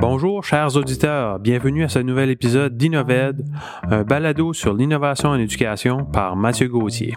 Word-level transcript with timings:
Bonjour, 0.00 0.44
chers 0.44 0.76
auditeurs. 0.76 1.40
Bienvenue 1.40 1.82
à 1.82 1.88
ce 1.88 1.98
nouvel 1.98 2.30
épisode 2.30 2.76
d'Innoved, 2.76 3.44
un 3.82 4.04
balado 4.04 4.52
sur 4.52 4.72
l'innovation 4.72 5.30
en 5.30 5.34
éducation 5.34 6.04
par 6.04 6.36
Mathieu 6.36 6.68
Gauthier. 6.68 7.16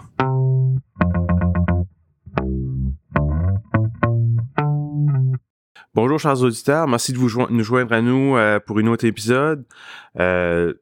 Bonjour, 5.94 6.18
chers 6.18 6.42
auditeurs. 6.42 6.88
Merci 6.88 7.12
de 7.12 7.18
vous 7.18 7.30
nous 7.50 7.62
joindre 7.62 7.92
à 7.92 8.02
nous 8.02 8.36
euh, 8.36 8.58
pour 8.58 8.80
une 8.80 8.88
autre 8.88 9.04
épisode. 9.04 9.64
Euh, 10.18 10.74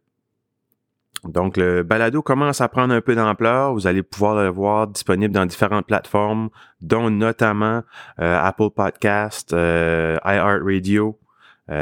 donc, 1.25 1.59
le 1.59 1.83
balado 1.83 2.23
commence 2.23 2.63
à 2.63 2.69
prendre 2.71 2.95
un 2.95 3.03
peu 3.03 3.15
d'ampleur. 3.15 3.75
Vous 3.75 3.87
allez 3.87 4.03
pouvoir 4.03 4.37
le 4.37 4.49
voir 4.49 4.87
disponible 4.87 5.35
dans 5.35 5.45
différentes 5.45 5.87
plateformes, 5.87 6.49
dont 6.81 7.11
notamment 7.11 7.83
euh, 8.21 8.41
Apple 8.43 8.71
Podcast, 8.75 9.51
iHeartRadio, 9.53 11.20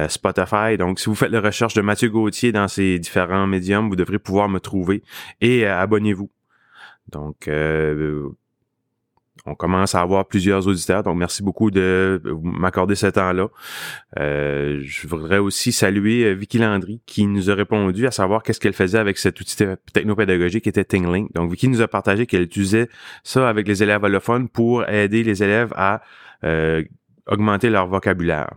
Spotify. 0.09 0.77
Donc, 0.79 1.01
si 1.01 1.07
vous 1.07 1.15
faites 1.15 1.31
la 1.31 1.41
recherche 1.41 1.75
de 1.75 1.81
Mathieu 1.81 2.11
Gauthier 2.11 2.53
dans 2.53 2.69
ces 2.69 2.99
différents 2.99 3.47
médiums, 3.47 3.89
vous 3.89 3.97
devrez 3.97 4.19
pouvoir 4.19 4.49
me 4.49 4.61
trouver 4.61 5.03
et 5.41 5.67
abonnez-vous. 5.67 6.31
Donc, 7.11 7.49
on 9.49 9.55
commence 9.55 9.95
à 9.95 10.01
avoir 10.01 10.27
plusieurs 10.27 10.67
auditeurs, 10.67 11.03
donc 11.03 11.17
merci 11.17 11.43
beaucoup 11.43 11.71
de 11.71 12.21
m'accorder 12.43 12.95
ce 12.95 13.07
temps-là. 13.07 13.49
Euh, 14.19 14.81
je 14.83 15.07
voudrais 15.07 15.39
aussi 15.39 15.73
saluer 15.73 16.25
euh, 16.25 16.33
Vicky 16.33 16.59
Landry 16.59 17.01
qui 17.07 17.27
nous 17.27 17.51
a 17.51 17.55
répondu 17.55 18.07
à 18.07 18.11
savoir 18.11 18.43
qu'est-ce 18.43 18.61
qu'elle 18.61 18.73
faisait 18.75 18.99
avec 18.99 19.19
cet 19.19 19.41
outil 19.41 19.57
technopédagogique 19.93 20.65
qui 20.65 20.69
était 20.69 20.85
Tingling. 20.85 21.29
Donc 21.35 21.51
Vicky 21.51 21.69
nous 21.69 21.81
a 21.81 21.89
partagé 21.89 22.27
qu'elle 22.27 22.43
utilisait 22.43 22.89
ça 23.25 23.49
avec 23.49 23.67
les 23.67 23.83
élèves 23.83 24.05
allophones 24.05 24.49
pour 24.49 24.89
aider 24.89 25.23
les 25.23 25.43
élèves 25.43 25.73
à 25.77 26.03
euh, 26.45 26.83
augmenter 27.27 27.71
leur 27.71 27.87
vocabulaire. 27.87 28.51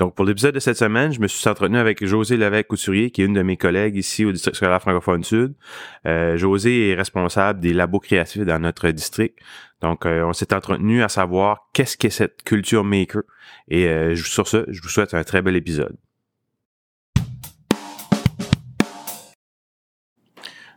Donc, 0.00 0.14
pour 0.14 0.24
l'épisode 0.24 0.54
de 0.54 0.60
cette 0.60 0.78
semaine, 0.78 1.12
je 1.12 1.20
me 1.20 1.28
suis 1.28 1.46
entretenu 1.46 1.76
avec 1.76 2.02
José 2.02 2.38
Lévesque-Couturier, 2.38 3.10
qui 3.10 3.20
est 3.20 3.26
une 3.26 3.34
de 3.34 3.42
mes 3.42 3.58
collègues 3.58 3.96
ici 3.96 4.24
au 4.24 4.32
district 4.32 4.56
scolaire 4.56 4.80
francophone 4.80 5.22
sud. 5.22 5.52
Euh, 6.06 6.38
José 6.38 6.88
est 6.88 6.94
responsable 6.94 7.60
des 7.60 7.74
labos 7.74 8.00
créatifs 8.00 8.46
dans 8.46 8.58
notre 8.58 8.88
district. 8.92 9.38
Donc, 9.82 10.06
euh, 10.06 10.24
on 10.24 10.32
s'est 10.32 10.54
entretenu 10.54 11.02
à 11.02 11.10
savoir 11.10 11.68
qu'est-ce 11.74 11.98
qu'est 11.98 12.08
cette 12.08 12.42
culture 12.44 12.82
maker. 12.82 13.24
Et 13.68 13.88
euh, 13.88 14.16
sur 14.16 14.48
ce, 14.48 14.64
je 14.68 14.80
vous 14.80 14.88
souhaite 14.88 15.12
un 15.12 15.22
très 15.22 15.42
bel 15.42 15.54
épisode. 15.54 15.94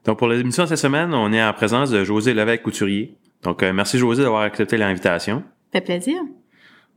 Donc, 0.03 0.20
pour 0.20 0.28
l'émission 0.28 0.64
de 0.64 0.67
cette 0.67 0.80
semaine, 0.80 1.14
on 1.14 1.31
est 1.31 1.42
en 1.42 1.53
présence 1.53 1.92
de 1.92 2.03
José 2.03 2.33
Lévesque-Couturier. 2.33 3.16
Donc, 3.44 3.64
merci 3.64 3.98
José 3.98 4.23
d'avoir 4.23 4.42
accepté 4.42 4.76
l'invitation. 4.76 5.45
Fait 5.72 5.80
plaisir. 5.80 6.17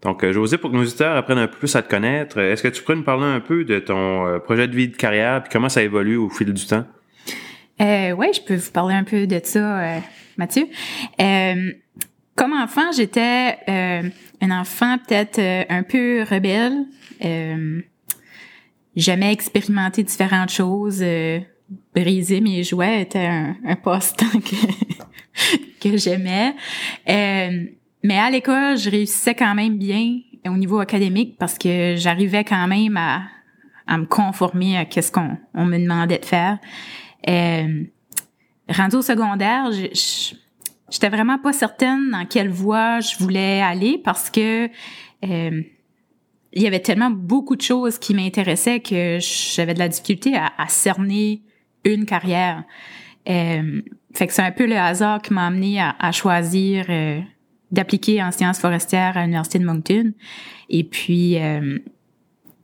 Donc, 0.06 0.22
euh, 0.22 0.32
José, 0.32 0.56
pour 0.56 0.70
que 0.70 0.76
nos 0.76 0.82
auditeurs 0.82 1.16
apprennent 1.16 1.38
un 1.38 1.48
peu 1.48 1.58
plus 1.58 1.74
à 1.74 1.82
te 1.82 1.90
connaître, 1.90 2.38
est-ce 2.38 2.62
que 2.62 2.68
tu 2.68 2.80
pourrais 2.80 2.94
nous 2.94 3.02
parler 3.02 3.24
un 3.24 3.40
peu 3.40 3.64
de 3.64 3.80
ton 3.80 4.24
euh, 4.24 4.38
projet 4.38 4.68
de 4.68 4.76
vie 4.76 4.86
de 4.86 4.96
carrière 4.96 5.42
et 5.44 5.48
comment 5.50 5.68
ça 5.68 5.82
évolue 5.82 6.14
au 6.14 6.30
fil 6.30 6.52
du 6.52 6.64
temps? 6.64 6.84
Euh, 7.80 8.12
oui, 8.12 8.28
je 8.32 8.40
peux 8.40 8.54
vous 8.54 8.70
parler 8.70 8.94
un 8.94 9.02
peu 9.02 9.26
de 9.26 9.40
ça, 9.42 9.80
euh, 9.80 9.98
Mathieu. 10.36 10.68
comme 12.36 12.52
enfant, 12.52 12.92
j'étais 12.96 13.56
un 13.66 14.50
enfant 14.52 14.96
peut-être 14.98 15.40
un 15.68 15.82
peu 15.82 16.22
rebelle. 16.22 16.84
J'aimais 18.94 19.32
expérimenter 19.32 20.04
différentes 20.04 20.52
choses. 20.52 21.04
briser 21.92 22.40
mes 22.40 22.62
jouets 22.62 23.02
était 23.02 23.26
un, 23.26 23.56
un 23.66 23.74
passe-temps 23.74 24.38
que, 24.40 25.80
que 25.88 25.96
j'aimais. 25.96 26.54
Mais 28.06 28.18
à 28.18 28.30
l'école, 28.30 28.78
je 28.78 28.88
réussissais 28.88 29.34
quand 29.34 29.52
même 29.56 29.78
bien 29.78 30.20
au 30.46 30.56
niveau 30.56 30.78
académique 30.78 31.36
parce 31.40 31.58
que 31.58 31.96
j'arrivais 31.96 32.44
quand 32.44 32.68
même 32.68 32.96
à, 32.96 33.22
à 33.88 33.98
me 33.98 34.06
conformer 34.06 34.78
à 34.78 34.86
ce 34.88 35.10
qu'on 35.10 35.36
on 35.54 35.64
me 35.64 35.76
demandait 35.76 36.20
de 36.20 36.24
faire. 36.24 36.58
Euh, 37.28 37.82
rendu 38.68 38.94
au 38.94 39.02
secondaire, 39.02 39.72
j'étais 39.72 41.08
vraiment 41.08 41.40
pas 41.40 41.52
certaine 41.52 42.12
dans 42.12 42.24
quelle 42.26 42.48
voie 42.48 43.00
je 43.00 43.18
voulais 43.18 43.60
aller 43.60 44.00
parce 44.04 44.30
que 44.30 44.66
euh, 45.24 45.62
il 46.52 46.62
y 46.62 46.66
avait 46.68 46.78
tellement 46.78 47.10
beaucoup 47.10 47.56
de 47.56 47.62
choses 47.62 47.98
qui 47.98 48.14
m'intéressaient 48.14 48.78
que 48.78 49.18
j'avais 49.20 49.74
de 49.74 49.80
la 49.80 49.88
difficulté 49.88 50.36
à, 50.36 50.68
cerner 50.68 51.42
une 51.84 52.06
carrière. 52.06 52.62
Euh, 53.28 53.82
fait 54.14 54.28
que 54.28 54.32
c'est 54.32 54.42
un 54.42 54.52
peu 54.52 54.66
le 54.66 54.76
hasard 54.76 55.20
qui 55.22 55.34
m'a 55.34 55.48
amené 55.48 55.80
à, 55.80 55.96
à 55.98 56.12
choisir 56.12 56.86
euh, 56.88 57.20
d'appliquer 57.70 58.22
en 58.22 58.30
sciences 58.30 58.58
forestières 58.58 59.16
à 59.16 59.22
l'université 59.22 59.58
de 59.58 59.64
Moncton. 59.64 60.12
Et 60.68 60.84
puis, 60.84 61.38
euh, 61.38 61.78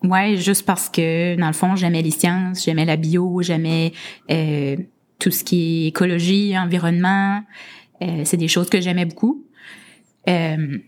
ouais, 0.04 0.36
juste 0.36 0.64
parce 0.64 0.88
que 0.88 1.36
dans 1.36 1.48
le 1.48 1.52
fond, 1.52 1.76
j'aimais 1.76 2.02
les 2.02 2.10
sciences, 2.10 2.64
j'aimais 2.64 2.84
la 2.84 2.96
bio, 2.96 3.42
j'aimais 3.42 3.92
euh, 4.30 4.76
tout 5.18 5.30
ce 5.30 5.44
qui 5.44 5.84
est 5.84 5.88
écologie, 5.88 6.56
environnement. 6.58 7.42
Euh, 8.02 8.22
c'est 8.24 8.36
des 8.36 8.48
choses 8.48 8.68
que 8.68 8.80
j'aimais 8.80 9.04
beaucoup. 9.04 9.46
Euh, 10.28 10.78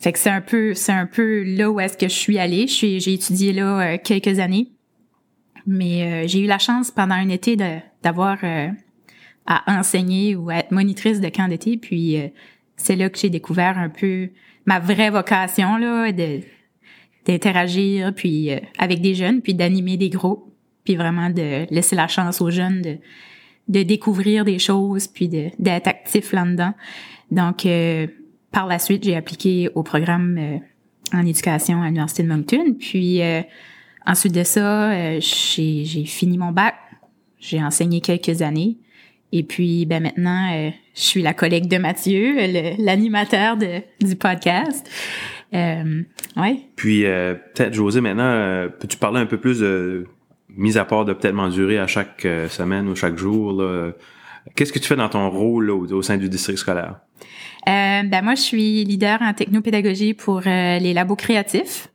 fait 0.00 0.12
que 0.12 0.18
c'est 0.18 0.30
un 0.30 0.40
peu, 0.40 0.74
c'est 0.74 0.92
un 0.92 1.06
peu 1.06 1.42
là 1.44 1.70
où 1.70 1.80
est-ce 1.80 1.96
que 1.96 2.08
je 2.08 2.14
suis 2.14 2.38
allée. 2.38 2.66
Je 2.66 2.72
suis, 2.72 3.00
j'ai 3.00 3.14
étudié 3.14 3.52
là 3.52 3.94
euh, 3.94 3.98
quelques 4.02 4.38
années, 4.38 4.72
mais 5.66 6.26
j'ai 6.28 6.40
eu 6.40 6.46
la 6.46 6.58
chance 6.58 6.90
pendant 6.90 7.14
un 7.14 7.28
été 7.28 7.56
d'avoir 8.02 8.38
à 9.46 9.78
enseigner 9.78 10.34
ou 10.34 10.50
à 10.50 10.56
être 10.56 10.72
monitrice 10.72 11.20
de 11.20 11.28
camp 11.28 11.48
d'été. 11.48 11.76
Puis 11.76 12.16
c'est 12.76 12.96
là 12.96 13.08
que 13.10 13.18
j'ai 13.18 13.30
découvert 13.30 13.78
un 13.78 13.88
peu 13.88 14.30
ma 14.66 14.78
vraie 14.78 15.10
vocation 15.10 15.76
là 15.76 16.12
de 16.12 16.40
d'interagir 17.26 18.12
puis 18.14 18.50
euh, 18.50 18.58
avec 18.78 19.00
des 19.00 19.14
jeunes 19.14 19.42
puis 19.42 19.54
d'animer 19.54 19.96
des 19.96 20.10
groupes 20.10 20.52
puis 20.84 20.96
vraiment 20.96 21.30
de 21.30 21.72
laisser 21.72 21.94
la 21.94 22.08
chance 22.08 22.40
aux 22.40 22.50
jeunes 22.50 22.82
de 22.82 22.96
de 23.68 23.84
découvrir 23.84 24.44
des 24.44 24.58
choses 24.58 25.06
puis 25.06 25.28
d'être 25.28 25.86
actif 25.86 26.32
là-dedans. 26.32 26.74
Donc 27.30 27.64
euh, 27.64 28.08
par 28.50 28.66
la 28.66 28.78
suite, 28.78 29.04
j'ai 29.04 29.16
appliqué 29.16 29.70
au 29.74 29.82
programme 29.84 30.36
euh, 30.36 31.16
en 31.16 31.24
éducation 31.24 31.80
à 31.80 31.86
l'université 31.86 32.24
de 32.24 32.28
Moncton 32.28 32.74
puis 32.78 33.20
ensuite 34.04 34.34
de 34.34 34.42
ça, 34.42 35.18
j'ai 35.20 36.04
fini 36.06 36.38
mon 36.38 36.50
bac. 36.50 36.74
J'ai 37.38 37.62
enseigné 37.62 38.00
quelques 38.00 38.42
années 38.42 38.78
et 39.32 39.42
puis, 39.42 39.86
ben 39.86 40.02
maintenant, 40.02 40.52
euh, 40.52 40.70
je 40.94 41.00
suis 41.02 41.22
la 41.22 41.34
collègue 41.34 41.68
de 41.68 41.78
Mathieu, 41.78 42.36
l'animateur 42.78 43.56
du 43.56 44.16
podcast. 44.16 44.88
Euh, 45.54 46.02
ouais. 46.36 46.60
Puis, 46.76 47.04
euh, 47.04 47.34
peut-être, 47.34 47.74
José, 47.74 48.00
maintenant, 48.00 48.24
euh, 48.24 48.68
peux-tu 48.68 48.96
parler 48.96 49.20
un 49.20 49.26
peu 49.26 49.38
plus 49.38 49.60
de 49.60 50.06
mise 50.56 50.76
à 50.76 50.84
part 50.84 51.04
de 51.04 51.12
peut-être 51.12 51.34
m'endurer 51.34 51.78
à 51.78 51.86
chaque 51.86 52.26
semaine 52.48 52.88
ou 52.88 52.96
chaque 52.96 53.16
jour? 53.16 53.62
Qu'est-ce 54.54 54.72
que 54.72 54.78
tu 54.78 54.86
fais 54.86 54.96
dans 54.96 55.08
ton 55.08 55.30
rôle 55.30 55.70
au, 55.70 56.02
sein 56.02 56.18
du 56.18 56.28
district 56.28 56.58
scolaire? 56.58 56.96
ben 57.64 58.22
moi, 58.22 58.34
je 58.34 58.42
suis 58.42 58.84
leader 58.84 59.22
en 59.22 59.32
technopédagogie 59.32 60.14
pour 60.14 60.40
les 60.40 60.92
labos 60.92 61.16
créatifs. 61.16 61.88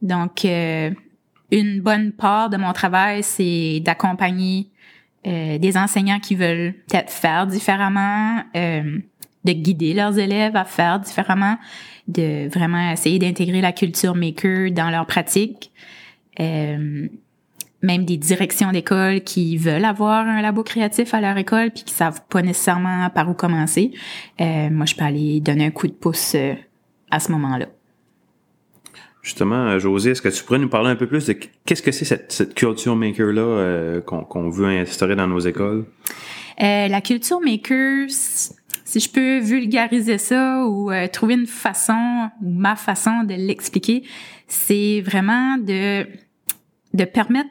Donc, 0.00 0.44
une 0.44 1.80
bonne 1.80 2.12
part 2.12 2.48
de 2.48 2.56
mon 2.56 2.72
travail, 2.72 3.22
c'est 3.22 3.80
d'accompagner 3.80 4.70
euh, 5.28 5.58
des 5.58 5.76
enseignants 5.76 6.20
qui 6.20 6.34
veulent 6.34 6.74
peut-être 6.88 7.10
faire 7.10 7.46
différemment, 7.46 8.42
euh, 8.56 8.98
de 9.44 9.52
guider 9.52 9.92
leurs 9.92 10.18
élèves 10.18 10.56
à 10.56 10.64
faire 10.64 11.00
différemment, 11.00 11.58
de 12.06 12.48
vraiment 12.48 12.90
essayer 12.90 13.18
d'intégrer 13.18 13.60
la 13.60 13.72
culture 13.72 14.14
maker 14.14 14.70
dans 14.70 14.90
leur 14.90 15.06
pratique. 15.06 15.70
Euh, 16.40 17.08
même 17.82 18.04
des 18.04 18.16
directions 18.16 18.72
d'école 18.72 19.20
qui 19.20 19.56
veulent 19.56 19.84
avoir 19.84 20.26
un 20.26 20.40
labo 20.40 20.64
créatif 20.64 21.14
à 21.14 21.20
leur 21.20 21.36
école 21.36 21.70
puis 21.70 21.84
qui 21.84 21.94
savent 21.94 22.22
pas 22.28 22.42
nécessairement 22.42 23.08
par 23.10 23.28
où 23.28 23.34
commencer. 23.34 23.92
moi, 24.40 24.84
je 24.84 24.96
peux 24.96 25.04
aller 25.04 25.40
donner 25.40 25.66
un 25.66 25.70
coup 25.70 25.86
de 25.86 25.92
pouce 25.92 26.34
à 27.10 27.20
ce 27.20 27.30
moment-là. 27.30 27.66
Justement, 29.28 29.66
euh, 29.66 29.78
José, 29.78 30.12
est-ce 30.12 30.22
que 30.22 30.30
tu 30.30 30.42
pourrais 30.42 30.58
nous 30.58 30.70
parler 30.70 30.88
un 30.88 30.96
peu 30.96 31.06
plus 31.06 31.26
de 31.26 31.34
qu'est-ce 31.66 31.82
que 31.82 31.92
c'est 31.92 32.06
cette, 32.06 32.54
culture 32.54 32.96
maker-là 32.96 33.42
euh, 33.42 34.00
qu'on 34.00 34.48
veut 34.48 34.68
instaurer 34.68 35.16
dans 35.16 35.26
nos 35.26 35.38
écoles? 35.40 35.84
Euh, 36.62 36.88
la 36.88 37.02
culture 37.02 37.38
maker, 37.38 38.06
si 38.08 39.00
je 39.00 39.10
peux 39.10 39.38
vulgariser 39.40 40.16
ça 40.16 40.64
ou 40.66 40.90
trouver 41.12 41.34
une 41.34 41.46
façon 41.46 42.30
ou 42.40 42.48
ma 42.48 42.74
façon 42.74 43.22
de 43.24 43.34
l'expliquer, 43.34 44.02
c'est 44.46 45.02
vraiment 45.02 45.58
de, 45.58 46.06
de 46.94 47.04
permettre 47.04 47.50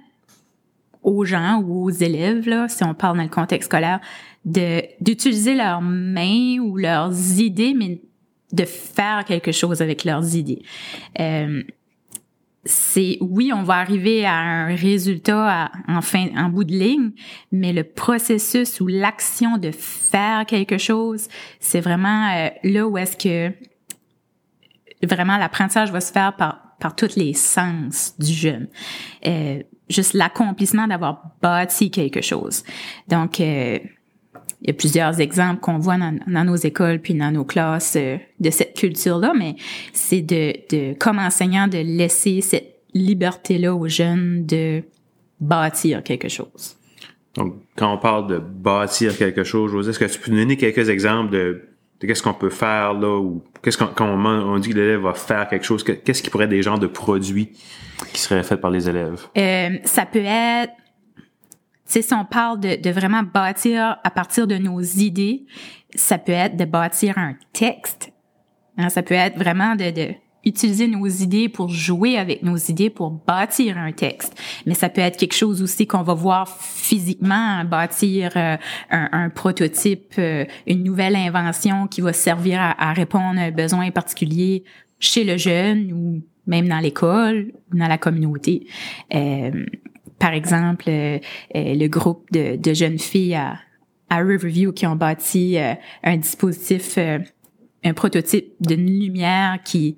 aux 1.04 1.26
gens 1.26 1.62
ou 1.64 1.84
aux 1.84 1.92
élèves, 1.92 2.50
là, 2.50 2.68
si 2.70 2.84
on 2.86 2.96
parle 2.96 3.18
dans 3.18 3.24
le 3.24 3.30
contexte 3.30 3.70
scolaire, 3.70 4.00
d'utiliser 4.46 5.54
leurs 5.54 5.82
mains 5.84 6.58
ou 6.58 6.76
leurs 6.76 7.40
idées, 7.40 7.76
mais 7.78 8.02
de 8.52 8.66
faire 8.66 9.26
quelque 9.26 9.52
chose 9.52 9.82
avec 9.82 10.04
leurs 10.04 10.36
idées. 10.36 10.62
Euh, 11.20 11.64
c'est 12.66 13.18
oui, 13.22 13.52
on 13.54 13.64
va 13.64 13.76
arriver 13.76 14.26
à 14.26 14.36
un 14.36 14.76
résultat 14.76 15.72
en 15.88 16.02
fin, 16.02 16.28
en 16.36 16.50
bout 16.50 16.66
de 16.66 16.74
ligne, 16.74 17.12
mais 17.52 17.72
le 17.72 17.84
processus 17.84 18.82
ou 18.82 18.88
l'action 18.88 19.58
de 19.58 19.72
faire 19.72 20.46
quelque 20.46 20.78
chose, 20.78 21.28
c'est 21.60 21.80
vraiment 21.80 22.30
euh, 22.34 22.50
là 22.64 22.88
où 22.88 22.98
est-ce 22.98 23.16
que 23.16 23.54
vraiment 25.06 25.38
l'apprentissage 25.38 25.92
va 25.92 26.02
se 26.02 26.12
faire 26.12 26.36
par 26.36 26.68
par 26.80 26.96
tous 26.96 27.16
les 27.16 27.34
sens 27.34 28.14
du 28.20 28.34
jeune. 28.34 28.68
Euh, 29.26 29.62
juste 29.90 30.14
l'accomplissement 30.14 30.88
d'avoir 30.88 31.24
bâti 31.42 31.92
quelque 31.92 32.22
chose. 32.22 32.64
Donc, 33.08 33.40
euh, 33.40 33.80
il 34.68 34.72
y 34.72 34.74
a 34.74 34.74
plusieurs 34.74 35.22
exemples 35.22 35.62
qu'on 35.62 35.78
voit 35.78 35.98
dans, 35.98 36.44
nos 36.44 36.58
écoles 36.58 37.00
puis 37.00 37.14
dans 37.14 37.32
nos 37.32 37.46
classes 37.46 37.96
euh, 37.96 38.18
de 38.42 38.50
cette 38.50 38.76
culture-là, 38.76 39.32
mais 39.34 39.56
c'est 39.94 40.22
de, 40.22 40.54
de, 40.70 40.94
comme 40.96 41.20
enseignant, 41.20 41.70
de 41.70 41.78
laisser 41.78 42.42
cette 42.42 42.82
liberté-là 42.94 43.74
aux 43.74 43.88
jeunes 43.88 44.46
de 44.46 44.84
bâtir 45.40 46.04
quelque 46.04 46.28
chose. 46.28 46.76
Donc, 47.36 47.56
quand 47.78 47.94
on 47.94 47.98
parle 47.98 48.28
de 48.28 48.40
bâtir 48.40 49.18
quelque 49.18 49.46
chose, 49.46 49.72
José, 49.72 49.92
est-ce 49.92 50.00
que 50.00 50.06
tu 50.06 50.20
peux 50.20 50.32
nous 50.32 50.40
donner 50.40 50.58
quelques 50.58 50.90
exemples 50.90 51.32
de, 51.32 51.62
de 52.02 52.08
qu'est-ce 52.08 52.24
qu'on 52.24 52.34
peut 52.34 52.50
faire 52.50 52.94
là 52.94 53.18
ou 53.20 53.44
qu'est-ce 53.64 53.78
qu'on, 53.78 53.88
quand 53.88 54.08
on, 54.08 54.60
dit 54.60 54.70
que 54.70 54.76
l'élève 54.76 55.02
va 55.02 55.14
faire 55.14 55.48
quelque 55.48 55.66
chose, 55.66 55.82
qu'est-ce 55.84 56.22
qui 56.22 56.30
pourrait 56.30 56.46
être 56.46 56.50
des 56.50 56.62
genres 56.64 56.80
de 56.80 56.88
produits 56.88 57.54
qui 58.12 58.20
seraient 58.20 58.44
faits 58.44 58.60
par 58.60 58.72
les 58.72 58.90
élèves? 58.90 59.28
Euh, 59.38 59.78
ça 59.86 60.06
peut 60.06 60.26
être, 60.26 60.74
sais, 61.92 62.02
si 62.02 62.14
on 62.14 62.26
parle 62.26 62.60
de, 62.60 62.82
de 62.82 62.90
vraiment 62.90 63.24
bâtir 63.24 63.98
à 64.04 64.10
partir 64.12 64.48
de 64.48 64.58
nos 64.58 64.82
idées, 64.82 65.46
ça 65.96 66.18
peut 66.18 66.32
être 66.32 66.58
de 66.58 66.66
bâtir 66.66 67.18
un 67.18 67.36
texte. 67.54 68.12
Hein, 68.78 68.90
ça 68.90 69.02
peut 69.02 69.16
être 69.16 69.38
vraiment 69.38 69.76
de, 69.76 69.92
de 69.92 70.14
utiliser 70.48 70.88
nos 70.88 71.06
idées 71.08 71.50
pour 71.50 71.70
jouer 71.70 72.18
avec 72.18 72.42
nos 72.42 72.56
idées 72.56 72.90
pour 72.90 73.12
bâtir 73.12 73.78
un 73.78 73.92
texte. 73.92 74.40
Mais 74.66 74.74
ça 74.74 74.90
peut 74.90 75.02
être 75.02 75.18
quelque 75.18 75.36
chose 75.36 75.62
aussi 75.62 75.86
qu'on 75.86 76.04
va 76.04 76.14
voir 76.14 76.48
physiquement, 76.48 77.64
bâtir 77.66 78.32
euh, 78.36 78.56
un, 78.90 79.30
prototype, 79.30 80.14
euh, 80.18 80.46
une 80.66 80.84
nouvelle 80.84 81.16
invention 81.16 81.88
qui 81.88 82.02
va 82.02 82.14
servir 82.14 82.60
à, 82.62 82.94
répondre 82.94 83.40
à 83.40 83.44
un 83.44 83.52
besoin 83.52 83.92
particulier 83.92 84.64
chez 85.00 85.24
le 85.24 85.38
jeune 85.38 85.92
ou 85.92 86.22
même 86.48 86.70
dans 86.70 86.80
l'école 86.80 87.52
ou 87.72 87.78
dans 87.78 87.88
la 87.88 87.98
communauté. 87.98 88.68
Euh, 89.14 89.66
par 90.20 90.34
exemple, 90.34 90.86
le 90.88 91.88
groupe 91.88 92.32
de, 92.32 92.56
de, 92.56 92.74
jeunes 92.74 93.00
filles 93.00 93.36
à, 93.36 93.60
à 94.10 94.18
Riverview 94.18 94.72
qui 94.72 94.86
ont 94.88 94.96
bâti 94.96 95.58
un 96.04 96.18
dispositif 96.18 96.98
un 97.84 97.94
prototype 97.94 98.54
d'une 98.60 98.86
lumière 98.86 99.60
qui 99.64 99.98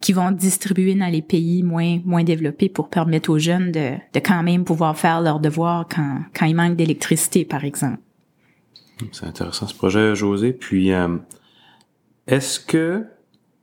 qui 0.00 0.12
vont 0.12 0.32
distribuer 0.32 0.96
dans 0.96 1.06
les 1.06 1.22
pays 1.22 1.62
moins 1.62 2.00
moins 2.04 2.24
développés 2.24 2.68
pour 2.68 2.88
permettre 2.88 3.30
aux 3.30 3.38
jeunes 3.38 3.70
de, 3.70 3.92
de 4.12 4.18
quand 4.18 4.42
même 4.42 4.64
pouvoir 4.64 4.98
faire 4.98 5.20
leurs 5.20 5.38
devoirs 5.38 5.86
quand, 5.88 6.22
quand 6.36 6.46
il 6.46 6.56
manque 6.56 6.76
d'électricité, 6.76 7.44
par 7.44 7.64
exemple. 7.64 7.98
C'est 9.12 9.26
intéressant 9.26 9.66
ce 9.66 9.74
projet, 9.74 10.14
José. 10.14 10.52
Puis, 10.52 10.92
euh, 10.92 11.16
est-ce 12.26 12.60
que 12.60 13.04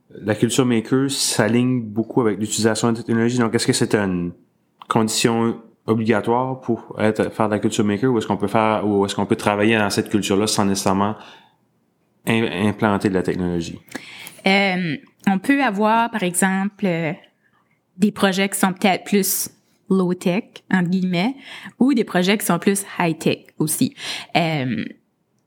la 0.10 0.36
culture 0.36 0.66
maker 0.66 1.12
s'aligne 1.12 1.81
beaucoup 1.81 2.22
avec 2.22 2.40
l'utilisation 2.40 2.92
de 2.92 2.98
technologie? 2.98 3.38
Donc, 3.38 3.54
est-ce 3.54 3.68
que 3.68 3.74
c'est 3.74 3.95
une 3.95 4.31
condition 4.88 5.62
obligatoire 5.89 6.62
pour 6.62 6.95
faire 6.97 7.47
de 7.47 7.51
la 7.51 7.59
culture 7.59 7.83
maker 7.83 8.12
ou 8.12 8.18
est-ce 8.18 8.27
qu'on 8.27 8.38
peut 8.38 8.47
faire, 8.47 8.88
ou 8.88 9.06
est-ce 9.06 9.15
qu'on 9.15 9.25
peut 9.25 9.36
travailler 9.36 9.77
dans 9.77 9.89
cette 9.89 10.09
culture-là 10.09 10.47
sans 10.47 10.65
nécessairement 10.65 11.15
implanter 12.27 13.09
de 13.09 13.13
la 13.13 13.24
technologie? 13.24 13.80
Euh, 14.45 14.97
on 15.27 15.39
peut 15.39 15.63
avoir, 15.63 16.12
par 16.12 16.24
exemple, 16.24 16.86
euh, 16.86 17.13
des 17.97 18.12
projets 18.12 18.50
qui 18.50 18.57
sont 18.57 18.74
peut-être 18.74 19.03
plus 19.03 19.50
low-tech, 19.89 20.44
entre 20.71 20.89
guillemets, 20.89 21.36
ou 21.80 21.94
des 21.94 22.03
projets 22.03 22.38
qui 22.38 22.45
sont 22.45 22.59
plus 22.59 22.85
high-tech 23.00 23.39
aussi. 23.57 23.95
Euh, 24.35 24.85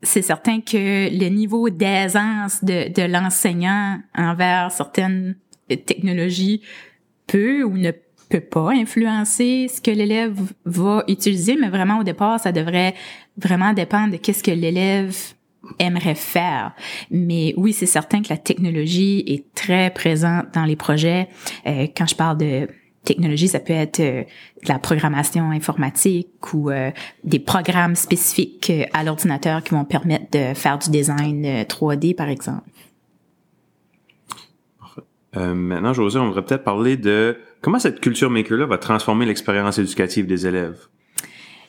c'est 0.03 0.23
certain 0.23 0.61
que 0.61 1.09
le 1.17 1.29
niveau 1.29 1.71
d'aisance 1.71 2.65
de, 2.65 2.93
de 2.93 3.03
l'enseignant 3.03 4.01
envers 4.17 4.73
certaines 4.73 5.37
technologies 5.69 6.63
peut 7.29 7.63
ou 7.63 7.79
ne 7.79 7.93
peut 7.93 7.99
pas 8.39 8.71
influencer 8.73 9.69
ce 9.69 9.81
que 9.81 9.91
l'élève 9.91 10.39
va 10.65 11.05
utiliser, 11.09 11.57
mais 11.61 11.69
vraiment 11.69 11.99
au 11.99 12.03
départ, 12.05 12.41
ça 12.41 12.53
devrait 12.53 12.95
vraiment 13.37 13.73
dépendre 13.73 14.13
de 14.13 14.17
qu'est-ce 14.17 14.43
que 14.43 14.51
l'élève 14.51 15.15
aimerait 15.79 16.15
faire. 16.15 16.73
Mais 17.11 17.55
oui, 17.57 17.73
c'est 17.73 17.87
certain 17.87 18.23
que 18.23 18.29
la 18.31 18.37
technologie 18.37 19.25
est 19.27 19.53
très 19.55 19.91
présente 19.91 20.47
dans 20.55 20.65
les 20.65 20.77
projets. 20.77 21.29
Euh, 21.67 21.87
quand 21.97 22.07
je 22.07 22.15
parle 22.15 22.39
de 22.39 22.69
technologie, 23.05 23.49
ça 23.49 23.61
peut 23.61 23.73
être 23.73 24.01
euh, 24.01 24.23
de 24.63 24.69
la 24.69 24.79
programmation 24.79 25.51
informatique 25.51 26.53
ou 26.55 26.71
euh, 26.71 26.91
des 27.25 27.39
programmes 27.39 27.97
spécifiques 27.97 28.73
à 28.93 29.05
l'ordinateur 29.05 29.63
qui 29.63 29.75
vont 29.75 29.85
permettre 29.85 30.31
de 30.33 30.55
faire 30.55 30.79
du 30.79 30.91
design 30.91 31.65
3D, 31.65 32.15
par 32.15 32.29
exemple. 32.29 32.63
maintenant, 35.35 35.93
José, 35.93 36.19
on 36.19 36.29
devrait 36.29 36.45
peut-être 36.45 36.65
parler 36.65 36.97
de 36.97 37.39
comment 37.63 37.79
cette 37.79 38.01
culture 38.01 38.29
maker-là 38.29 38.67
va 38.67 38.77
transformer 38.77 39.25
l'expérience 39.25 39.79
éducative 39.79 40.27
des 40.27 40.47
élèves? 40.47 40.77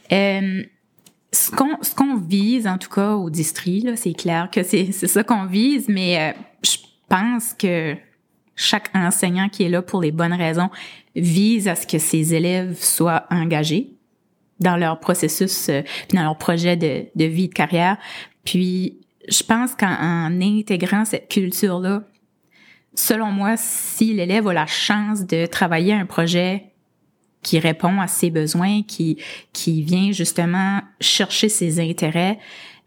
Ce 0.09 1.49
qu'on 1.49 1.81
ce 1.81 1.95
qu'on 1.95 2.17
vise 2.17 2.67
en 2.67 2.77
tout 2.77 2.89
cas 2.89 3.13
au 3.13 3.29
district 3.29 3.95
c'est 3.95 4.13
clair 4.13 4.49
que 4.51 4.61
c'est 4.61 4.91
ça 4.91 5.23
qu'on 5.23 5.45
vise, 5.45 5.87
mais 5.87 6.19
euh, 6.19 6.39
je 6.63 6.77
pense 7.09 7.53
que 7.53 7.95
chaque 8.55 8.91
enseignant 8.93 9.49
qui 9.49 9.63
est 9.63 9.69
là 9.69 9.81
pour 9.81 10.01
les 10.01 10.11
bonnes 10.11 10.33
raisons 10.33 10.69
vise 11.15 11.67
à 11.67 11.75
ce 11.75 11.87
que 11.87 11.97
ses 11.97 12.35
élèves 12.35 12.77
soient 12.79 13.25
engagés 13.31 13.93
dans 14.59 14.77
leur 14.77 14.99
processus 14.99 15.69
euh, 15.69 15.81
puis 16.07 16.17
dans 16.17 16.23
leur 16.23 16.37
projet 16.37 16.77
de, 16.77 17.05
de 17.15 17.25
vie 17.25 17.47
de 17.47 17.53
carrière. 17.53 17.97
Puis 18.45 18.99
je 19.27 19.41
pense 19.43 19.73
qu'en 19.73 20.39
intégrant 20.39 21.05
cette 21.05 21.29
culture 21.29 21.79
là, 21.79 22.03
selon 22.95 23.27
moi, 23.27 23.55
si 23.57 24.13
l'élève 24.13 24.47
a 24.47 24.53
la 24.53 24.65
chance 24.65 25.25
de 25.25 25.45
travailler 25.45 25.93
un 25.93 26.05
projet 26.05 26.73
qui 27.43 27.59
répond 27.59 27.99
à 27.99 28.07
ses 28.07 28.31
besoins, 28.31 28.81
qui 28.83 29.17
qui 29.51 29.83
vient 29.83 30.11
justement 30.11 30.81
chercher 30.99 31.49
ses 31.49 31.79
intérêts. 31.79 32.39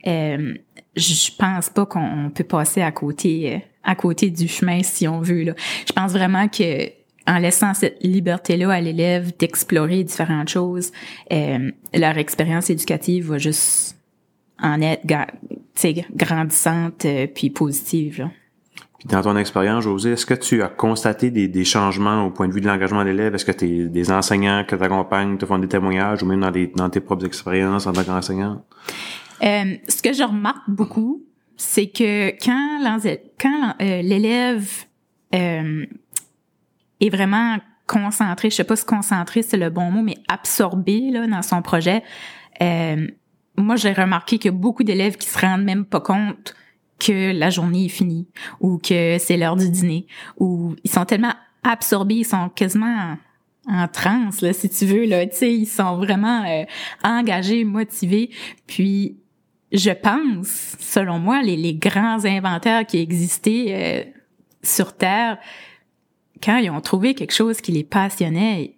Euh, 0.06 0.54
je 0.96 1.30
pense 1.36 1.68
pas 1.68 1.84
qu'on 1.84 2.30
peut 2.34 2.44
passer 2.44 2.80
à 2.80 2.90
côté 2.90 3.62
à 3.84 3.94
côté 3.94 4.30
du 4.30 4.48
chemin 4.48 4.82
si 4.82 5.06
on 5.06 5.20
veut 5.20 5.42
là. 5.42 5.54
Je 5.86 5.92
pense 5.92 6.12
vraiment 6.12 6.48
que 6.48 6.90
en 7.28 7.38
laissant 7.38 7.74
cette 7.74 8.02
liberté-là 8.02 8.70
à 8.70 8.80
l'élève 8.80 9.36
d'explorer 9.36 10.04
différentes 10.04 10.48
choses, 10.48 10.92
euh, 11.32 11.70
leur 11.92 12.18
expérience 12.18 12.70
éducative 12.70 13.30
va 13.30 13.38
juste 13.38 13.96
en 14.62 14.80
être 14.80 15.04
grandissante 16.14 17.04
euh, 17.04 17.26
puis 17.26 17.50
positive. 17.50 18.20
Là. 18.20 18.30
Dans 19.04 19.22
ton 19.22 19.37
expérience, 19.37 19.84
José, 19.84 20.12
est-ce 20.12 20.26
que 20.26 20.34
tu 20.34 20.62
as 20.62 20.69
constaté 20.69 21.31
des, 21.31 21.48
des 21.48 21.64
changements 21.64 22.25
au 22.25 22.30
point 22.30 22.49
de 22.49 22.52
vue 22.52 22.61
de 22.61 22.66
l'engagement 22.66 23.00
de 23.04 23.11
l'élève? 23.11 23.35
Est-ce 23.35 23.44
que 23.44 23.52
t'es, 23.52 23.88
des 23.88 24.11
enseignants 24.11 24.64
que 24.66 24.75
t'accompagnent 24.75 25.37
te 25.37 25.44
font 25.44 25.59
des 25.59 25.68
témoignages 25.68 26.23
ou 26.23 26.26
même 26.26 26.40
dans, 26.40 26.52
dans 26.75 26.90
tes 26.90 27.00
propres 27.00 27.26
expériences 27.26 27.87
en 27.87 27.92
tant 27.92 28.04
qu'enseignant? 28.04 28.64
Euh, 29.42 29.76
ce 29.87 30.02
que 30.02 30.14
je 30.14 30.23
remarque 30.23 30.68
beaucoup, 30.68 31.23
c'est 31.56 31.88
que 31.88 32.30
quand, 32.42 33.75
euh, 33.80 34.02
l'élève 34.02 34.68
euh, 35.35 35.87
est 37.00 37.11
vraiment 37.11 37.59
concentré, 37.87 38.50
je 38.50 38.56
sais 38.56 38.64
pas 38.64 38.76
si 38.76 38.85
concentré 38.85 39.42
c'est 39.42 39.56
le 39.56 39.70
bon 39.70 39.90
mot, 39.90 40.02
mais 40.02 40.16
absorbé 40.28 41.11
là, 41.11 41.26
dans 41.26 41.42
son 41.42 41.62
projet, 41.62 42.02
euh, 42.62 43.06
moi 43.56 43.76
j'ai 43.76 43.92
remarqué 43.92 44.38
que 44.38 44.49
beaucoup 44.49 44.85
d'élèves 44.85 45.16
qui 45.16 45.28
se 45.28 45.38
rendent 45.38 45.64
même 45.64 45.85
pas 45.85 46.00
compte 46.00 46.54
que 46.98 47.32
la 47.32 47.50
journée 47.50 47.86
est 47.86 47.90
finie 47.90 48.26
ou 48.60 48.78
que 48.78 49.18
c'est 49.18 49.36
l'heure 49.36 49.56
du 49.56 49.68
dîner 49.68 50.06
ou 50.38 50.74
ils 50.84 50.90
sont 50.90 51.04
tellement 51.04 51.34
absorbés, 51.62 52.16
ils 52.16 52.24
sont 52.24 52.48
quasiment 52.48 53.16
en, 53.68 53.88
transe 53.88 54.40
là 54.42 54.52
si 54.52 54.70
tu 54.70 54.86
veux 54.86 55.04
là, 55.06 55.26
tu 55.26 55.36
sais, 55.36 55.52
ils 55.52 55.66
sont 55.66 55.96
vraiment 55.96 56.44
euh, 56.44 56.64
engagés, 57.02 57.64
motivés. 57.64 58.30
Puis 58.66 59.16
je 59.72 59.90
pense, 59.90 60.76
selon 60.78 61.18
moi, 61.18 61.42
les, 61.42 61.56
les 61.56 61.74
grands 61.74 62.24
inventaires 62.24 62.86
qui 62.86 62.98
existaient 62.98 63.66
euh, 64.06 64.10
sur 64.62 64.96
Terre, 64.96 65.38
quand 66.42 66.58
ils 66.58 66.70
ont 66.70 66.80
trouvé 66.80 67.14
quelque 67.14 67.34
chose 67.34 67.60
qui 67.60 67.72
les 67.72 67.84
passionnait, 67.84 68.76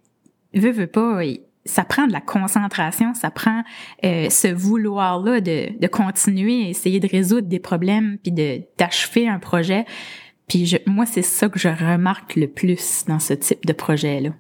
veut 0.55 0.71
veut 0.71 0.87
pas, 0.87 1.23
ça 1.69 1.85
prend 1.85 2.07
de 2.07 2.13
la 2.13 2.21
concentration, 2.21 3.15
ça 3.15 3.31
prend 3.31 3.63
euh, 4.05 4.31
ce 4.31 4.49
vouloir-là 4.49 5.41
de, 5.41 5.79
de 5.79 5.87
continuer 5.87 6.65
à 6.65 6.69
essayer 6.71 6.99
de 6.99 7.07
résoudre 7.07 7.47
des 7.47 7.59
problèmes, 7.59 8.19
puis 8.23 8.33
de 8.33 8.63
d'achever 8.79 9.29
un 9.29 9.39
projet. 9.39 9.85
Puis 10.49 10.67
je, 10.67 10.79
moi, 10.87 11.05
c'est 11.05 11.23
ça 11.23 11.49
que 11.49 11.59
je 11.59 11.69
remarque 11.69 12.37
le 12.37 12.49
plus 12.49 13.05
dans 13.07 13.19
ce 13.19 13.35
type 13.35 13.67
de 13.67 13.73
projet-là. 13.73 14.31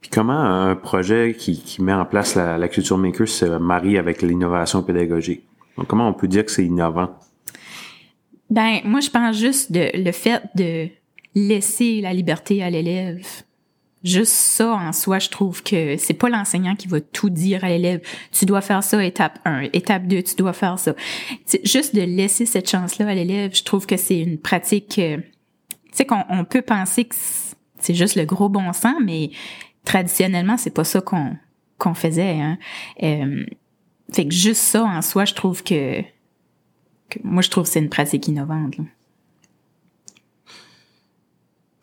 Puis 0.00 0.10
comment 0.10 0.32
un 0.32 0.74
projet 0.74 1.36
qui, 1.38 1.62
qui 1.62 1.82
met 1.82 1.92
en 1.92 2.04
place 2.04 2.34
la, 2.34 2.58
la 2.58 2.68
culture 2.68 2.98
maker 2.98 3.28
se 3.28 3.44
marie 3.44 3.96
avec 3.96 4.22
l'innovation 4.22 4.82
pédagogique? 4.82 5.44
Donc, 5.76 5.86
comment 5.86 6.08
on 6.08 6.14
peut 6.14 6.26
dire 6.26 6.44
que 6.44 6.50
c'est 6.50 6.64
innovant? 6.64 7.10
Ben, 8.48 8.80
moi, 8.84 8.98
je 8.98 9.10
pense 9.10 9.36
juste 9.36 9.70
de 9.70 9.88
le 9.94 10.10
fait 10.10 10.42
de 10.56 10.88
laisser 11.36 12.00
la 12.00 12.12
liberté 12.12 12.62
à 12.64 12.70
l'élève 12.70 13.24
Juste 14.02 14.32
ça 14.32 14.72
en 14.72 14.92
soi, 14.92 15.18
je 15.18 15.28
trouve 15.28 15.62
que 15.62 15.96
c'est 15.98 16.14
pas 16.14 16.30
l'enseignant 16.30 16.74
qui 16.74 16.88
va 16.88 17.00
tout 17.00 17.28
dire 17.28 17.64
à 17.64 17.68
l'élève. 17.68 18.00
Tu 18.32 18.46
dois 18.46 18.62
faire 18.62 18.82
ça, 18.82 19.04
étape 19.04 19.38
1, 19.44 19.68
étape 19.74 20.06
2, 20.06 20.22
tu 20.22 20.36
dois 20.36 20.54
faire 20.54 20.78
ça. 20.78 20.94
Juste 21.64 21.94
de 21.94 22.00
laisser 22.00 22.46
cette 22.46 22.68
chance-là 22.68 23.08
à 23.08 23.14
l'élève, 23.14 23.54
je 23.54 23.62
trouve 23.62 23.86
que 23.86 23.98
c'est 23.98 24.18
une 24.18 24.38
pratique. 24.38 24.98
Euh, 24.98 25.18
tu 25.18 25.76
sais 25.92 26.06
qu'on 26.06 26.24
on 26.30 26.44
peut 26.44 26.62
penser 26.62 27.04
que 27.04 27.14
c'est 27.78 27.94
juste 27.94 28.16
le 28.16 28.24
gros 28.24 28.48
bon 28.48 28.72
sens, 28.72 28.96
mais 29.04 29.30
traditionnellement, 29.84 30.56
c'est 30.56 30.74
pas 30.74 30.84
ça 30.84 31.00
qu'on 31.00 31.36
qu'on 31.80 31.94
faisait. 31.94 32.40
Hein. 32.40 32.58
Euh, 33.02 33.44
fait 34.12 34.26
que 34.26 34.34
juste 34.34 34.62
ça 34.62 34.84
en 34.84 35.02
soi, 35.02 35.24
je 35.24 35.34
trouve 35.34 35.64
que, 35.64 36.02
moi, 37.24 37.42
je 37.42 37.50
trouve 37.50 37.64
que 37.64 37.70
c'est 37.70 37.80
une 37.80 37.88
pratique 37.88 38.28
innovante. 38.28 38.76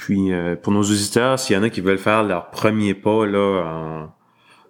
Puis 0.08 0.32
euh, 0.32 0.56
pour 0.56 0.72
nos 0.72 0.84
auditeurs, 0.84 1.38
s'il 1.38 1.58
y 1.58 1.60
en 1.60 1.64
a 1.64 1.70
qui 1.70 1.82
veulent 1.82 1.98
faire 1.98 2.24
leur 2.24 2.50
premier 2.50 2.94
pas 2.94 3.26
là 3.26 4.08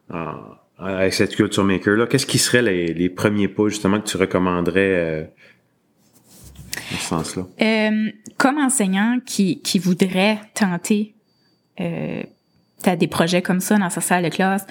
en, 0.09 0.33
avec 0.79 1.13
cette 1.13 1.35
culture 1.35 1.63
maker 1.63 1.95
là, 1.95 2.07
qu'est-ce 2.07 2.25
qui 2.25 2.39
seraient 2.39 2.63
les, 2.63 3.09
premiers 3.09 3.47
pas 3.47 3.67
justement 3.67 4.01
que 4.01 4.07
tu 4.07 4.17
recommanderais 4.17 4.79
euh, 4.95 5.23
dans 6.91 6.97
ce 6.97 7.05
sens-là? 7.05 7.43
Euh, 7.61 8.11
Comme 8.37 8.57
enseignant 8.57 9.19
qui 9.23 9.61
qui 9.61 9.77
voudrait 9.77 10.39
tenter 10.55 11.13
euh, 11.81 12.23
des 12.97 13.07
projets 13.07 13.43
comme 13.43 13.59
ça 13.59 13.77
dans 13.77 13.91
sa 13.91 14.01
salle 14.01 14.23
de 14.23 14.29
classe, 14.29 14.65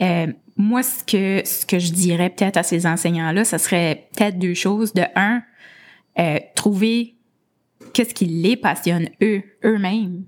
euh, 0.00 0.26
moi 0.56 0.82
ce 0.82 1.04
que 1.04 1.46
ce 1.46 1.64
que 1.64 1.78
je 1.78 1.92
dirais 1.92 2.30
peut-être 2.30 2.56
à 2.56 2.64
ces 2.64 2.88
enseignants 2.88 3.30
là, 3.30 3.44
ça 3.44 3.58
serait 3.58 4.08
peut-être 4.16 4.36
deux 4.40 4.54
choses. 4.54 4.94
De 4.94 5.04
un, 5.14 5.42
trouver 6.56 7.17
qu'est-ce 7.92 8.14
qui 8.14 8.26
les 8.26 8.56
passionne 8.56 9.08
eux, 9.22 9.42
eux-mêmes, 9.64 10.24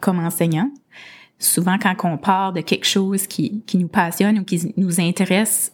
comme 0.00 0.18
enseignants? 0.18 0.70
Souvent, 1.38 1.78
quand 1.78 1.94
on 2.04 2.18
part 2.18 2.52
de 2.52 2.60
quelque 2.60 2.86
chose 2.86 3.26
qui, 3.26 3.62
qui 3.62 3.78
nous 3.78 3.88
passionne 3.88 4.38
ou 4.40 4.44
qui 4.44 4.72
nous 4.76 5.00
intéresse, 5.00 5.72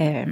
euh, 0.00 0.24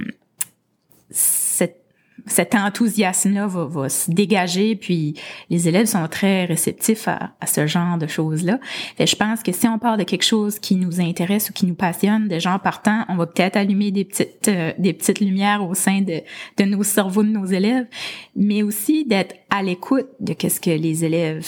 cet 2.27 2.55
enthousiasme-là 2.55 3.47
va, 3.47 3.65
va, 3.65 3.89
se 3.89 4.11
dégager, 4.11 4.75
puis 4.75 5.15
les 5.49 5.67
élèves 5.67 5.87
sont 5.87 6.07
très 6.07 6.45
réceptifs 6.45 7.07
à, 7.07 7.31
à 7.39 7.47
ce 7.47 7.65
genre 7.67 7.97
de 7.97 8.07
choses-là. 8.07 8.59
je 8.99 9.15
pense 9.15 9.41
que 9.43 9.51
si 9.51 9.67
on 9.67 9.79
part 9.79 9.97
de 9.97 10.03
quelque 10.03 10.25
chose 10.25 10.59
qui 10.59 10.75
nous 10.75 11.01
intéresse 11.01 11.49
ou 11.49 11.53
qui 11.53 11.65
nous 11.65 11.75
passionne, 11.75 12.27
de 12.27 12.39
gens 12.39 12.59
partant, 12.59 13.05
on 13.09 13.15
va 13.15 13.25
peut-être 13.25 13.57
allumer 13.57 13.91
des 13.91 14.05
petites 14.05 14.47
euh, 14.47 14.71
des 14.77 14.93
petites 14.93 15.19
lumières 15.19 15.67
au 15.67 15.73
sein 15.73 16.01
de, 16.01 16.21
de 16.57 16.63
nos 16.63 16.83
cerveaux 16.83 17.23
de 17.23 17.29
nos 17.29 17.45
élèves, 17.45 17.87
mais 18.35 18.63
aussi 18.63 19.05
d'être 19.05 19.35
à 19.49 19.63
l'écoute 19.63 20.07
de 20.19 20.33
qu'est-ce 20.33 20.61
que 20.61 20.69
les 20.69 21.05
élèves 21.05 21.47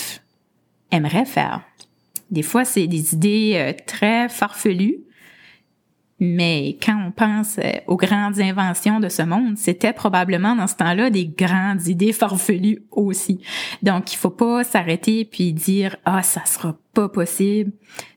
aimeraient 0.91 1.25
faire. 1.25 1.61
Des 2.31 2.43
fois, 2.43 2.65
c'est 2.65 2.87
des 2.87 3.13
idées 3.13 3.53
euh, 3.55 3.73
très 3.85 4.29
farfelues, 4.29 5.03
mais 6.23 6.77
quand 6.81 6.97
on 7.05 7.11
pense 7.11 7.57
euh, 7.59 7.71
aux 7.85 7.97
grandes 7.97 8.39
inventions 8.39 9.01
de 9.01 9.09
ce 9.09 9.23
monde, 9.23 9.57
c'était 9.57 9.91
probablement 9.91 10.55
dans 10.55 10.67
ce 10.67 10.75
temps-là 10.75 11.09
des 11.09 11.27
grandes 11.27 11.85
idées 11.87 12.13
farfelues 12.13 12.83
aussi. 12.91 13.41
Donc, 13.81 14.13
il 14.13 14.15
faut 14.15 14.29
pas 14.29 14.63
s'arrêter 14.63 15.25
puis 15.25 15.51
dire 15.51 15.97
ah 16.05 16.23
ça 16.23 16.45
sera 16.45 16.77
pas 16.93 17.09
possible. 17.09 17.73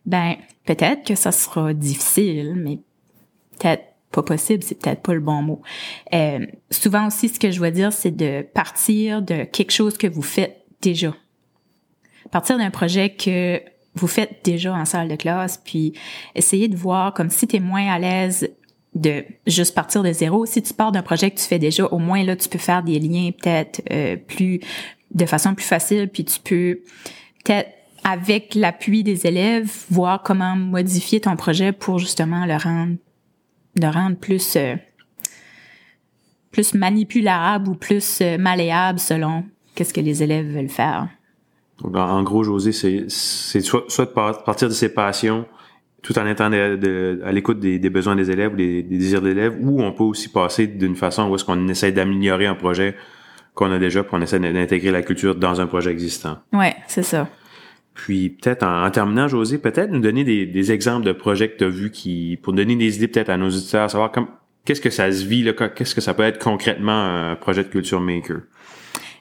Ben 0.06 0.36
peut-être 0.66 1.04
que 1.04 1.16
ça 1.16 1.32
sera 1.32 1.74
difficile, 1.74 2.54
mais 2.54 2.78
peut-être 3.58 3.82
pas 4.12 4.22
possible, 4.22 4.62
c'est 4.62 4.80
peut-être 4.80 5.02
pas 5.02 5.14
le 5.14 5.20
bon 5.20 5.42
mot. 5.42 5.62
Euh, 6.14 6.46
souvent 6.70 7.08
aussi, 7.08 7.28
ce 7.28 7.40
que 7.40 7.50
je 7.50 7.60
veux 7.60 7.72
dire, 7.72 7.92
c'est 7.92 8.14
de 8.14 8.42
partir 8.42 9.20
de 9.20 9.42
quelque 9.42 9.72
chose 9.72 9.98
que 9.98 10.06
vous 10.06 10.22
faites 10.22 10.64
déjà. 10.80 11.12
Partir 12.30 12.56
d'un 12.56 12.70
projet 12.70 13.10
que 13.10 13.60
vous 13.96 14.06
faites 14.06 14.44
déjà 14.44 14.74
en 14.74 14.84
salle 14.84 15.08
de 15.08 15.16
classe, 15.16 15.60
puis 15.64 15.92
essayez 16.34 16.68
de 16.68 16.76
voir 16.76 17.14
comme 17.14 17.30
si 17.30 17.46
tu 17.46 17.56
es 17.56 17.60
moins 17.60 17.88
à 17.88 17.98
l'aise 17.98 18.48
de 18.94 19.24
juste 19.46 19.74
partir 19.74 20.02
de 20.02 20.12
zéro. 20.12 20.46
Si 20.46 20.62
tu 20.62 20.72
pars 20.72 20.92
d'un 20.92 21.02
projet 21.02 21.30
que 21.30 21.38
tu 21.38 21.44
fais 21.44 21.58
déjà, 21.58 21.86
au 21.86 21.98
moins 21.98 22.22
là, 22.24 22.36
tu 22.36 22.48
peux 22.48 22.58
faire 22.58 22.82
des 22.82 22.98
liens 22.98 23.30
peut-être 23.30 23.82
euh, 23.90 24.16
plus 24.16 24.60
de 25.12 25.26
façon 25.26 25.54
plus 25.54 25.64
facile, 25.64 26.08
puis 26.08 26.24
tu 26.24 26.40
peux 26.40 26.80
peut-être 27.44 27.70
avec 28.04 28.54
l'appui 28.54 29.02
des 29.02 29.26
élèves 29.26 29.70
voir 29.90 30.22
comment 30.22 30.56
modifier 30.56 31.20
ton 31.20 31.36
projet 31.36 31.72
pour 31.72 31.98
justement 31.98 32.46
le 32.46 32.56
rendre 32.56 32.96
le 33.78 33.88
rendre 33.88 34.16
plus 34.16 34.56
euh, 34.56 34.76
plus 36.50 36.74
manipulable 36.74 37.68
ou 37.68 37.74
plus 37.74 38.20
euh, 38.22 38.38
malléable 38.38 38.98
selon 38.98 39.44
qu'est-ce 39.74 39.92
que 39.92 40.00
les 40.00 40.22
élèves 40.22 40.46
veulent 40.46 40.68
faire. 40.68 41.08
En 41.84 42.22
gros, 42.22 42.42
José, 42.42 42.72
c'est 42.72 43.60
soit, 43.60 43.84
soit 43.88 44.06
de 44.06 44.10
partir 44.10 44.68
de 44.68 44.72
ses 44.72 44.88
passions 44.88 45.46
tout 46.06 46.16
en 46.20 46.26
étant 46.26 46.48
de, 46.50 47.20
à 47.24 47.32
l'écoute 47.32 47.58
des, 47.58 47.90
besoins 47.90 48.14
des 48.14 48.30
élèves 48.30 48.52
ou 48.52 48.56
des, 48.56 48.82
désirs 48.84 49.20
des 49.20 49.32
élèves, 49.32 49.56
ou 49.60 49.82
on 49.82 49.90
peut 49.90 50.04
aussi 50.04 50.28
passer 50.28 50.68
d'une 50.68 50.94
façon 50.94 51.28
où 51.28 51.34
est-ce 51.34 51.44
qu'on 51.44 51.66
essaie 51.66 51.90
d'améliorer 51.90 52.46
un 52.46 52.54
projet 52.54 52.94
qu'on 53.54 53.72
a 53.72 53.78
déjà, 53.78 54.04
puis 54.04 54.14
on 54.14 54.22
essaie 54.22 54.38
d'intégrer 54.38 54.92
la 54.92 55.02
culture 55.02 55.34
dans 55.34 55.60
un 55.60 55.66
projet 55.66 55.90
existant. 55.90 56.38
Ouais, 56.52 56.76
c'est 56.86 57.02
ça. 57.02 57.28
Puis 57.94 58.28
peut-être 58.28 58.62
en, 58.62 58.88
terminant, 58.90 59.26
José, 59.26 59.58
peut-être 59.58 59.90
nous 59.90 59.98
donner 60.00 60.22
des, 60.22 60.72
exemples 60.72 61.04
de 61.04 61.12
projets 61.12 61.48
que 61.48 61.56
tu 61.56 61.64
as 61.64 61.68
vus 61.68 61.90
qui, 61.90 62.38
pour 62.40 62.52
donner 62.52 62.76
des 62.76 62.96
idées 62.96 63.08
peut-être 63.08 63.30
à 63.30 63.36
nos 63.36 63.48
auditeurs, 63.48 63.90
savoir 63.90 64.12
comme 64.12 64.28
qu'est-ce 64.64 64.82
que 64.82 64.90
ça 64.90 65.10
se 65.10 65.24
vit, 65.24 65.42
là, 65.42 65.54
qu'est-ce 65.54 65.94
que 65.94 66.00
ça 66.00 66.14
peut 66.14 66.22
être 66.22 66.38
concrètement 66.38 67.30
un 67.30 67.34
projet 67.34 67.64
de 67.64 67.68
culture 67.68 68.00
maker? 68.00 68.42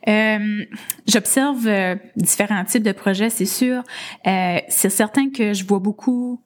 Euh, 0.07 0.65
J'observe 1.07 1.67
euh, 1.67 1.95
différents 2.15 2.63
types 2.65 2.83
de 2.83 2.91
projets, 2.91 3.29
c'est 3.29 3.45
sûr. 3.45 3.83
Euh, 4.27 4.59
c'est 4.67 4.89
certain 4.89 5.29
que 5.29 5.53
je 5.53 5.65
vois 5.65 5.79
beaucoup 5.79 6.41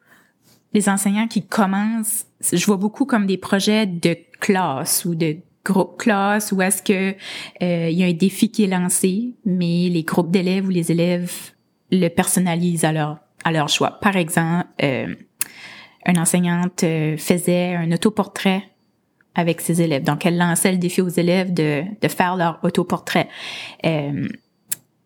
les 0.74 0.88
enseignants 0.88 1.28
qui 1.28 1.46
commencent, 1.46 2.26
je 2.54 2.64
vois 2.66 2.78
beaucoup 2.78 3.06
comme 3.06 3.26
des 3.26 3.38
projets 3.38 3.88
de 3.88 4.16
classe 4.40 5.04
ou 5.06 5.16
de 5.16 5.38
groupe 5.66 5.98
classe 5.98 6.52
où 6.52 6.62
est-ce 6.62 6.84
que 6.84 7.16
euh, 7.64 7.90
il 7.90 7.98
y 7.98 8.04
a 8.04 8.08
un 8.08 8.14
défi 8.14 8.52
qui 8.52 8.64
est 8.64 8.68
lancé, 8.68 9.34
mais 9.46 9.90
les 9.90 10.04
groupes 10.04 10.32
d'élèves 10.32 10.68
ou 10.68 10.70
les 10.70 10.92
élèves 10.92 11.34
le 11.92 12.08
personnalisent 12.08 12.86
à 12.86 12.92
leur 12.92 13.18
à 13.44 13.52
leur 13.52 13.70
choix. 13.70 14.00
Par 14.00 14.16
exemple, 14.16 14.68
euh, 14.84 15.16
une 16.06 16.20
enseignante 16.20 16.82
faisait 17.18 17.76
un 17.76 17.92
autoportrait 17.92 18.69
avec 19.40 19.62
ses 19.62 19.82
élèves. 19.82 20.04
Donc, 20.04 20.26
elle 20.26 20.38
lançait 20.38 20.72
le 20.72 20.78
défi 20.78 21.02
aux 21.02 21.10
élèves 21.10 21.54
de, 21.54 21.84
de 22.02 22.08
faire 22.08 22.36
leur 22.36 22.60
autoportrait. 22.64 23.30
Euh, 23.86 24.28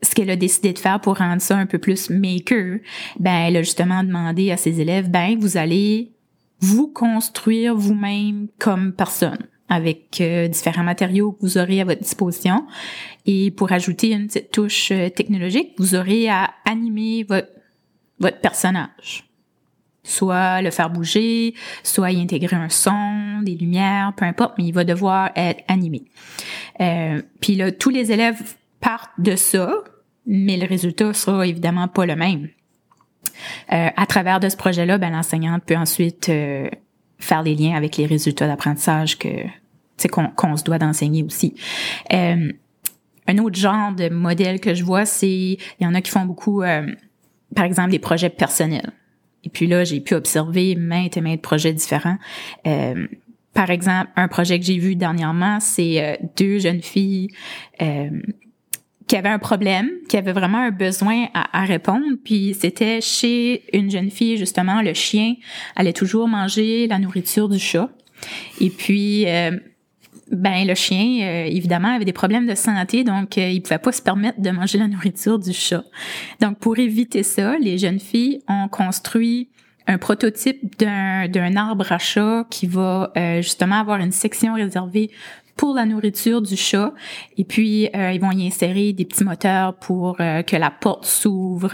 ce 0.02 0.16
qu'elle 0.16 0.30
a 0.30 0.36
décidé 0.36 0.74
de 0.74 0.80
faire 0.80 1.00
pour 1.00 1.18
rendre 1.18 1.42
ça 1.42 1.58
un 1.58 1.66
peu 1.66 1.78
plus 1.78 2.10
maker, 2.10 2.80
ben, 3.20 3.46
elle 3.48 3.58
a 3.58 3.62
justement 3.62 4.04
demandé 4.04 4.52
à 4.52 4.58
ses 4.58 4.82
élèves, 4.82 5.10
ben, 5.10 5.38
vous 5.40 5.58
allez 5.58 6.12
vous 6.60 6.88
construire 6.88 7.76
vous-même 7.76 8.48
comme 8.60 8.94
personne 8.94 9.48
avec 9.70 10.20
euh, 10.22 10.48
différents 10.48 10.84
matériaux 10.84 11.32
que 11.32 11.42
vous 11.42 11.58
aurez 11.58 11.82
à 11.82 11.86
votre 11.86 12.02
disposition. 12.02 12.66
Et 13.26 13.52
pour 13.52 13.72
ajouter 13.72 14.12
une 14.12 14.28
petite 14.28 14.52
touche 14.52 14.92
euh, 14.92 15.10
technologique, 15.10 15.74
vous 15.78 15.96
aurez 15.96 16.30
à 16.30 16.52
animer 16.66 17.24
votre, 17.24 17.50
votre 18.20 18.40
personnage 18.40 19.33
soit 20.04 20.62
le 20.62 20.72
faire 20.72 20.90
bouger, 20.90 21.54
soit 21.84 22.12
y 22.12 22.22
intégrer 22.22 22.56
un 22.56 22.70
son, 22.70 23.42
des 23.42 23.56
lumières, 23.56 24.14
peu 24.16 24.26
importe, 24.26 24.56
mais 24.58 24.66
il 24.66 24.74
va 24.74 24.84
devoir 24.84 25.32
être 25.36 25.64
animé. 25.68 26.04
Euh, 26.82 27.22
puis 27.40 27.56
là, 27.56 27.72
tous 27.72 27.90
les 27.90 28.12
élèves 28.12 28.56
partent 28.80 29.12
de 29.18 29.36
ça, 29.36 29.74
mais 30.26 30.58
le 30.58 30.68
résultat 30.68 31.14
sera 31.14 31.48
évidemment 31.48 31.88
pas 31.88 32.06
le 32.06 32.16
même. 32.16 32.50
Euh, 33.72 33.90
à 33.96 34.06
travers 34.06 34.40
de 34.40 34.50
ce 34.50 34.58
projet-là, 34.58 34.98
ben, 34.98 35.12
l'enseignante 35.12 35.64
peut 35.66 35.78
ensuite 35.78 36.30
euh, 36.30 36.70
faire 37.20 37.44
des 37.44 37.56
liens 37.56 37.76
avec 37.76 37.98
les 37.98 38.06
résultats 38.06 38.48
d'apprentissage 38.48 39.18
que 39.18 39.30
qu'on 40.12 40.58
se 40.58 40.64
doit 40.64 40.80
d'enseigner 40.80 41.24
aussi. 41.24 41.56
Euh, 42.12 42.52
un 43.28 43.38
autre 43.38 43.58
genre 43.58 43.94
de 43.94 44.10
modèle 44.10 44.60
que 44.60 44.74
je 44.74 44.84
vois, 44.84 45.06
c'est 45.06 45.30
il 45.30 45.60
y 45.80 45.86
en 45.86 45.94
a 45.94 46.02
qui 46.02 46.12
font 46.12 46.26
beaucoup, 46.26 46.62
par 47.56 47.64
exemple, 47.64 47.92
des 47.92 48.00
projets 48.00 48.30
personnels. 48.30 48.92
Et 49.44 49.50
puis 49.50 49.68
là, 49.68 49.84
j'ai 49.84 50.00
pu 50.00 50.14
observer 50.16 50.76
maintes 50.76 51.18
et 51.18 51.22
maintes 51.22 51.42
projets 51.42 51.74
différents. 51.74 52.18
Euh, 52.66 53.08
par 53.54 53.70
exemple, 53.70 54.10
un 54.16 54.28
projet 54.28 54.60
que 54.60 54.66
j'ai 54.66 54.78
vu 54.78 54.96
dernièrement, 54.96 55.60
c'est 55.60 56.02
euh, 56.02 56.16
deux 56.38 56.60
jeunes 56.60 56.82
filles 56.82 57.30
euh, 57.82 58.10
qui 59.08 59.16
avaient 59.16 59.30
un 59.30 59.40
problème, 59.40 59.90
qui 60.10 60.18
avaient 60.18 60.34
vraiment 60.34 60.60
un 60.60 60.72
besoin 60.72 61.28
à, 61.34 61.66
répondre. 61.66 62.06
Puis 62.24 62.56
c'était 62.60 63.02
chez 63.02 63.64
une 63.74 63.92
jeune 63.92 64.10
fille, 64.10 64.38
justement, 64.38 64.82
le 64.82 64.94
chien 64.94 65.36
allait 65.76 65.94
toujours 65.94 66.28
manger 66.28 66.88
la 66.88 67.00
nourriture 67.00 67.50
du 67.50 67.60
chat. 67.60 67.90
Et 68.62 68.70
puis, 68.70 69.26
ben 70.32 70.66
le 70.66 70.76
chien, 70.76 71.22
euh, 71.22 71.46
évidemment, 71.46 71.90
avait 71.90 72.06
des 72.06 72.14
problèmes 72.14 72.48
de 72.48 72.56
santé, 72.56 73.04
donc 73.04 73.38
euh, 73.38 73.50
il 73.50 73.62
pouvait 73.62 73.78
pas 73.78 73.92
se 73.92 74.02
permettre 74.02 74.42
de 74.42 74.50
manger 74.52 74.78
la 74.78 74.88
nourriture 74.88 75.40
du 75.40 75.54
chat. 75.54 75.84
Donc 76.40 76.60
pour 76.60 76.78
éviter 76.80 77.24
ça, 77.24 77.58
les 77.58 77.78
jeunes 77.78 78.00
filles 78.00 78.42
ont 78.48 78.68
construit 78.68 79.50
un 79.86 79.98
prototype 79.98 80.80
d'un, 80.80 81.56
arbre 81.58 81.92
à 81.92 81.98
chat 81.98 82.46
qui 82.50 82.68
va 82.68 83.12
euh, 83.18 83.42
justement 83.42 83.76
avoir 83.76 84.00
une 84.00 84.14
section 84.14 84.54
réservée 84.54 85.12
pour 85.58 85.76
la 85.76 85.86
nourriture 85.86 86.42
du 86.42 86.56
chat. 86.56 86.94
Et 87.38 87.44
puis, 87.44 87.90
ils 87.94 88.20
vont 88.20 88.32
y 88.32 88.48
insérer 88.48 88.92
des 88.92 89.06
petits 89.06 89.24
moteurs 89.24 89.76
pour 89.76 90.18
que 90.18 90.56
la 90.56 90.72
porte 90.72 91.06
s'ouvre 91.06 91.70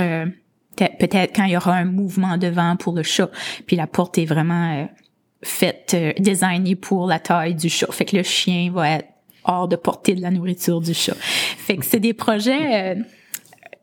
peut-être 0.75 1.33
quand 1.33 1.45
il 1.45 1.51
y 1.51 1.57
aura 1.57 1.75
un 1.75 1.85
mouvement 1.85 2.37
devant 2.37 2.75
pour 2.75 2.93
le 2.93 3.03
chat. 3.03 3.29
Puis 3.67 3.77
la 3.77 3.87
porte 3.87 4.17
est 4.17 4.25
vraiment 4.25 4.89
fait 5.41 5.93
euh, 5.93 6.13
designé 6.19 6.75
pour 6.75 7.07
la 7.07 7.19
taille 7.19 7.55
du 7.55 7.69
chat. 7.69 7.91
Fait 7.91 8.05
que 8.05 8.17
le 8.17 8.23
chien 8.23 8.71
va 8.71 8.91
être 8.91 9.07
hors 9.45 9.67
de 9.67 9.75
portée 9.75 10.15
de 10.15 10.21
la 10.21 10.31
nourriture 10.31 10.81
du 10.81 10.93
chat. 10.93 11.15
Fait 11.15 11.77
que 11.77 11.85
c'est 11.85 11.99
des 11.99 12.13
projets 12.13 12.95
euh, 12.95 13.01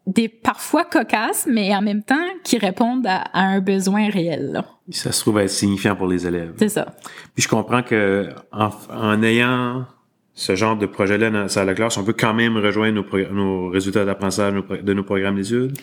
des 0.07 0.29
parfois 0.29 0.85
cocasses, 0.85 1.47
mais 1.51 1.75
en 1.75 1.83
même 1.83 2.03
temps 2.03 2.15
qui 2.45 2.59
répondent 2.59 3.07
à, 3.07 3.25
un 3.33 3.61
besoin 3.61 4.09
réel. 4.09 4.63
Ça 4.91 5.11
se 5.11 5.21
trouve 5.21 5.41
être 5.41 5.51
signifiant 5.51 5.97
pour 5.97 6.07
les 6.07 6.27
élèves. 6.27 6.55
C'est 6.59 6.69
ça. 6.69 6.95
Puis 7.35 7.43
je 7.43 7.49
comprends 7.49 7.83
que 7.83 8.29
en, 8.53 9.23
ayant 9.23 9.87
ce 10.35 10.55
genre 10.55 10.77
de 10.77 10.87
projet-là 10.87 11.31
dans 11.31 11.43
la 11.43 11.49
salle 11.49 11.69
de 11.69 11.73
classe, 11.73 11.97
on 11.97 12.05
peut 12.05 12.15
quand 12.17 12.35
même 12.35 12.57
rejoindre 12.57 13.03
nos, 13.03 13.33
nos 13.33 13.69
résultats 13.71 14.05
d'apprentissage 14.05 14.55
de 14.83 14.93
nos 14.93 15.03
programmes 15.03 15.37
d'études? 15.37 15.77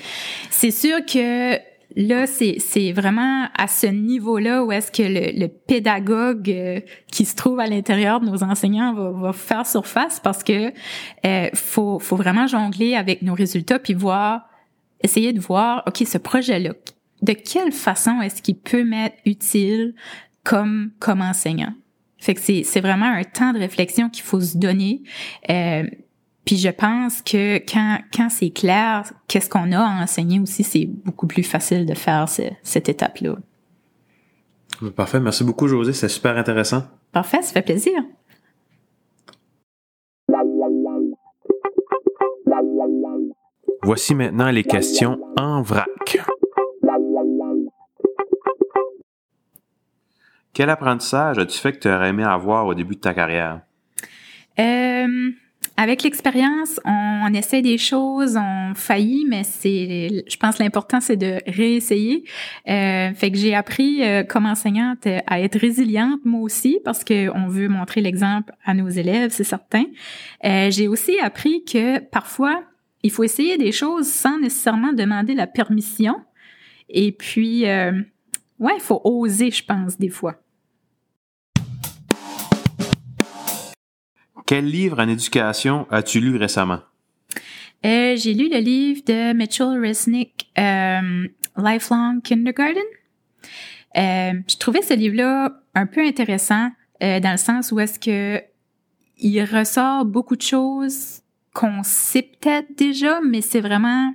C'est 0.49 0.71
sûr 0.71 0.99
que 1.05 1.57
là, 1.95 2.27
c'est 2.27 2.91
vraiment 2.91 3.47
à 3.57 3.67
ce 3.67 3.87
niveau-là 3.87 4.63
où 4.63 4.71
est-ce 4.71 4.91
que 4.91 5.03
le, 5.03 5.47
pédagogue 5.47 6.49
euh, 6.49 6.79
qui 7.07 7.25
se 7.25 7.35
trouve 7.35 7.59
à 7.59 7.67
l'intérieur 7.67 8.19
de 8.19 8.27
nos 8.29 8.43
enseignants 8.43 8.93
va, 8.93 9.33
faire 9.33 9.65
surface 9.65 10.19
parce 10.19 10.43
que 10.43 10.71
euh, 11.25 11.49
faut, 11.53 11.99
faut 11.99 12.15
vraiment 12.15 12.47
jongler 12.47 12.95
avec 12.95 13.21
nos 13.21 13.33
résultats 13.33 13.79
puis 13.79 13.93
voir, 13.93 14.47
essayer 15.01 15.33
de 15.33 15.39
voir, 15.39 15.83
OK, 15.87 16.03
ce 16.05 16.17
projet-là, 16.17 16.73
de 17.21 17.33
quelle 17.33 17.71
façon 17.71 18.21
est-ce 18.21 18.41
qu'il 18.41 18.57
peut 18.57 18.83
m'être 18.83 19.17
utile 19.25 19.95
comme, 20.43 20.91
comme 20.99 21.21
enseignant? 21.21 21.73
Fait 22.17 22.35
que 22.35 22.39
c'est 22.41 22.79
vraiment 22.79 23.11
un 23.11 23.23
temps 23.23 23.51
de 23.51 23.59
réflexion 23.59 24.09
qu'il 24.09 24.23
faut 24.23 24.39
se 24.39 24.57
donner. 24.57 25.03
Euh, 25.49 25.83
puis 26.45 26.57
je 26.57 26.69
pense 26.69 27.21
que 27.21 27.57
quand, 27.59 27.99
quand 28.13 28.29
c'est 28.29 28.49
clair, 28.49 29.11
qu'est-ce 29.27 29.49
qu'on 29.49 29.71
a 29.71 29.79
à 29.79 30.03
enseigner 30.03 30.39
aussi, 30.39 30.63
c'est 30.63 30.85
beaucoup 30.85 31.27
plus 31.27 31.43
facile 31.43 31.85
de 31.85 31.93
faire 31.93 32.27
cette 32.27 32.89
étape-là. 32.89 33.35
Parfait. 34.95 35.19
Merci 35.19 35.43
beaucoup, 35.43 35.67
José. 35.67 35.93
C'est 35.93 36.09
super 36.09 36.37
intéressant. 36.37 36.83
Parfait. 37.11 37.41
Ça 37.41 37.53
fait 37.53 37.61
plaisir. 37.61 37.93
Voici 43.83 44.15
maintenant 44.15 44.49
les 44.49 44.63
questions 44.63 45.19
en 45.37 45.61
vrac. 45.61 46.17
Quel 50.53 50.69
apprentissage 50.69 51.39
as-tu 51.39 51.57
fait 51.57 51.73
que 51.73 51.79
tu 51.79 51.87
aurais 51.87 52.09
aimé 52.09 52.23
avoir 52.23 52.67
au 52.67 52.73
début 52.73 52.95
de 52.95 52.99
ta 52.99 53.13
carrière? 53.13 53.61
Euh, 54.59 55.31
avec 55.75 56.03
l'expérience, 56.03 56.79
on, 56.85 57.33
essaie 57.33 57.61
des 57.61 57.77
choses, 57.77 58.37
on 58.37 58.75
faillit, 58.75 59.25
mais 59.27 59.43
c'est, 59.43 60.23
je 60.27 60.37
pense, 60.37 60.59
l'important 60.59 60.99
c'est 61.01 61.17
de 61.17 61.39
réessayer. 61.47 62.23
Euh, 62.69 63.13
fait 63.13 63.31
que 63.31 63.37
j'ai 63.37 63.55
appris 63.55 64.03
euh, 64.03 64.23
comme 64.23 64.45
enseignante 64.45 65.07
à 65.27 65.41
être 65.41 65.57
résiliente 65.57 66.19
moi 66.25 66.41
aussi 66.41 66.79
parce 66.85 67.03
que 67.03 67.29
on 67.35 67.47
veut 67.47 67.69
montrer 67.69 68.01
l'exemple 68.01 68.53
à 68.65 68.73
nos 68.73 68.89
élèves, 68.89 69.31
c'est 69.31 69.43
certain. 69.43 69.85
Euh, 70.45 70.69
j'ai 70.69 70.87
aussi 70.87 71.19
appris 71.19 71.63
que 71.63 71.99
parfois 71.99 72.63
il 73.03 73.11
faut 73.11 73.23
essayer 73.23 73.57
des 73.57 73.71
choses 73.71 74.07
sans 74.07 74.39
nécessairement 74.39 74.93
demander 74.93 75.35
la 75.35 75.45
permission. 75.45 76.15
Et 76.89 77.11
puis, 77.11 77.67
euh, 77.67 77.91
ouais, 78.59 78.73
il 78.75 78.81
faut 78.81 79.01
oser, 79.03 79.51
je 79.51 79.63
pense, 79.63 79.97
des 79.97 80.09
fois. 80.09 80.42
Quel 84.45 84.65
livre 84.65 84.99
en 84.99 85.07
éducation 85.07 85.87
as-tu 85.89 86.19
lu 86.19 86.35
récemment? 86.35 86.79
Euh, 87.85 88.15
j'ai 88.15 88.33
lu 88.33 88.49
le 88.49 88.59
livre 88.59 89.01
de 89.05 89.33
Mitchell 89.33 89.79
Resnick, 89.79 90.49
euh, 90.57 91.27
Lifelong 91.57 92.21
Kindergarten. 92.21 92.83
Euh, 93.95 94.33
je 94.47 94.57
trouvais 94.57 94.81
ce 94.81 94.93
livre-là 94.93 95.51
un 95.75 95.85
peu 95.85 96.01
intéressant 96.01 96.69
dans 97.01 97.31
le 97.31 97.37
sens 97.37 97.73
où 97.73 97.81
est-ce 97.81 97.99
que 97.99 98.41
il 99.17 99.43
ressort 99.43 100.05
beaucoup 100.05 100.37
de 100.37 100.41
choses 100.41 101.21
qu'on 101.53 101.83
sait 101.83 102.21
peut-être 102.21 102.77
déjà, 102.77 103.19
mais 103.21 103.41
c'est 103.41 103.59
vraiment 103.59 104.13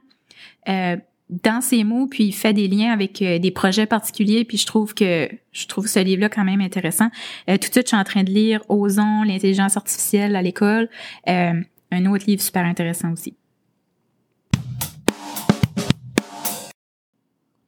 dans 1.30 1.60
ses 1.60 1.84
mots, 1.84 2.06
puis 2.06 2.24
il 2.24 2.32
fait 2.32 2.52
des 2.52 2.68
liens 2.68 2.92
avec 2.92 3.20
euh, 3.20 3.38
des 3.38 3.50
projets 3.50 3.86
particuliers, 3.86 4.44
puis 4.44 4.56
je 4.56 4.66
trouve 4.66 4.94
que 4.94 5.28
je 5.52 5.66
trouve 5.66 5.86
ce 5.86 5.98
livre-là 5.98 6.28
quand 6.28 6.44
même 6.44 6.60
intéressant. 6.60 7.10
Euh, 7.48 7.58
tout 7.58 7.68
de 7.68 7.72
suite, 7.72 7.84
je 7.84 7.88
suis 7.88 7.96
en 7.96 8.04
train 8.04 8.22
de 8.22 8.30
lire 8.30 8.62
Osons 8.68 9.22
l'intelligence 9.24 9.76
artificielle 9.76 10.36
à 10.36 10.42
l'école, 10.42 10.88
euh, 11.28 11.52
un 11.90 12.06
autre 12.06 12.24
livre 12.26 12.40
super 12.40 12.64
intéressant 12.64 13.12
aussi. 13.12 13.34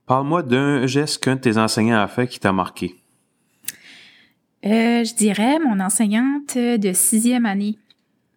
Parle-moi 0.07 0.43
d'un 0.43 0.87
geste 0.87 1.23
qu'un 1.23 1.37
de 1.37 1.41
tes 1.41 1.57
enseignants 1.57 2.01
a 2.01 2.09
fait 2.09 2.27
qui 2.27 2.41
t'a 2.41 2.53
marqué. 2.53 2.97
je 4.65 5.15
dirais 5.15 5.59
mon 5.61 5.79
enseignante 5.81 6.57
de 6.57 6.93
sixième 6.93 7.47
année, 7.47 7.79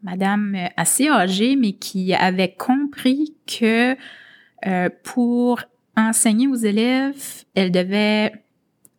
Madame 0.03 0.55
assez 0.77 1.07
âgée, 1.07 1.55
mais 1.55 1.73
qui 1.73 2.13
avait 2.13 2.53
compris 2.53 3.33
que 3.47 3.95
euh, 4.65 4.89
pour 5.03 5.61
enseigner 5.97 6.47
aux 6.47 6.55
élèves, 6.55 7.43
elle 7.55 7.71
devait 7.71 8.31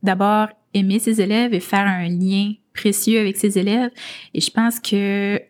d'abord 0.03 0.49
aimer 0.75 0.99
ses 0.99 1.21
élèves 1.21 1.55
et 1.55 1.61
faire 1.61 1.87
un 1.87 2.09
lien 2.09 2.53
précieux 2.73 3.21
avec 3.21 3.37
ses 3.37 3.59
élèves. 3.59 3.91
Et 4.35 4.41
je 4.41 4.51
pense 4.51 4.81
que 4.81 5.41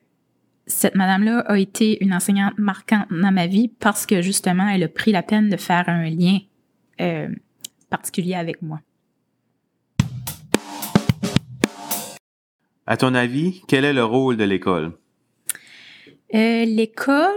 cette 0.66 0.94
madame-là 0.94 1.40
a 1.40 1.58
été 1.58 2.02
une 2.02 2.14
enseignante 2.14 2.58
marquante 2.58 3.08
dans 3.10 3.32
ma 3.32 3.46
vie 3.46 3.68
parce 3.68 4.06
que 4.06 4.22
justement, 4.22 4.68
elle 4.68 4.84
a 4.84 4.88
pris 4.88 5.12
la 5.12 5.22
peine 5.22 5.48
de 5.48 5.56
faire 5.56 5.88
un 5.88 6.08
lien 6.08 6.38
euh, 7.00 7.28
particulier 7.90 8.34
avec 8.34 8.62
moi. 8.62 8.80
À 12.86 12.96
ton 12.96 13.14
avis, 13.14 13.62
quel 13.66 13.84
est 13.84 13.94
le 13.94 14.04
rôle 14.04 14.36
de 14.36 14.44
l'école? 14.44 14.92
Euh, 16.34 16.64
l'école 16.64 17.30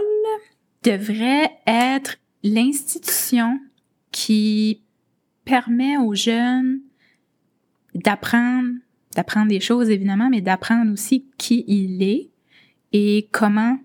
devrait 0.82 1.50
être 1.66 2.16
l'institution 2.42 3.58
qui 4.12 4.82
permet 5.44 5.96
aux 5.96 6.14
jeunes 6.14 6.80
d'apprendre, 7.94 8.68
d'apprendre 9.14 9.48
des 9.48 9.60
choses 9.60 9.90
évidemment, 9.90 10.28
mais 10.30 10.40
d'apprendre 10.40 10.92
aussi 10.92 11.26
qui 11.36 11.64
il 11.66 12.02
est 12.02 12.28
et 12.92 13.28
comment 13.32 13.78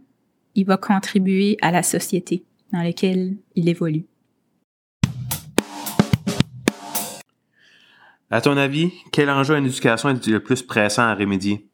il 0.56 0.66
va 0.66 0.78
contribuer 0.78 1.58
à 1.62 1.72
la 1.72 1.84
société 1.84 2.44
dans 2.72 2.82
laquelle 2.82 3.36
il 3.56 3.70
évolue. 3.70 4.06
À 8.30 8.42
ton 8.42 8.58
avis, 8.58 8.92
quel 9.12 9.30
enjeu 9.30 9.56
en 9.56 9.64
éducation 9.64 10.10
est 10.10 10.28
le 10.28 10.40
plus 10.42 10.64
pressant 10.64 11.04
à 11.04 11.14
remédier? 11.14 11.68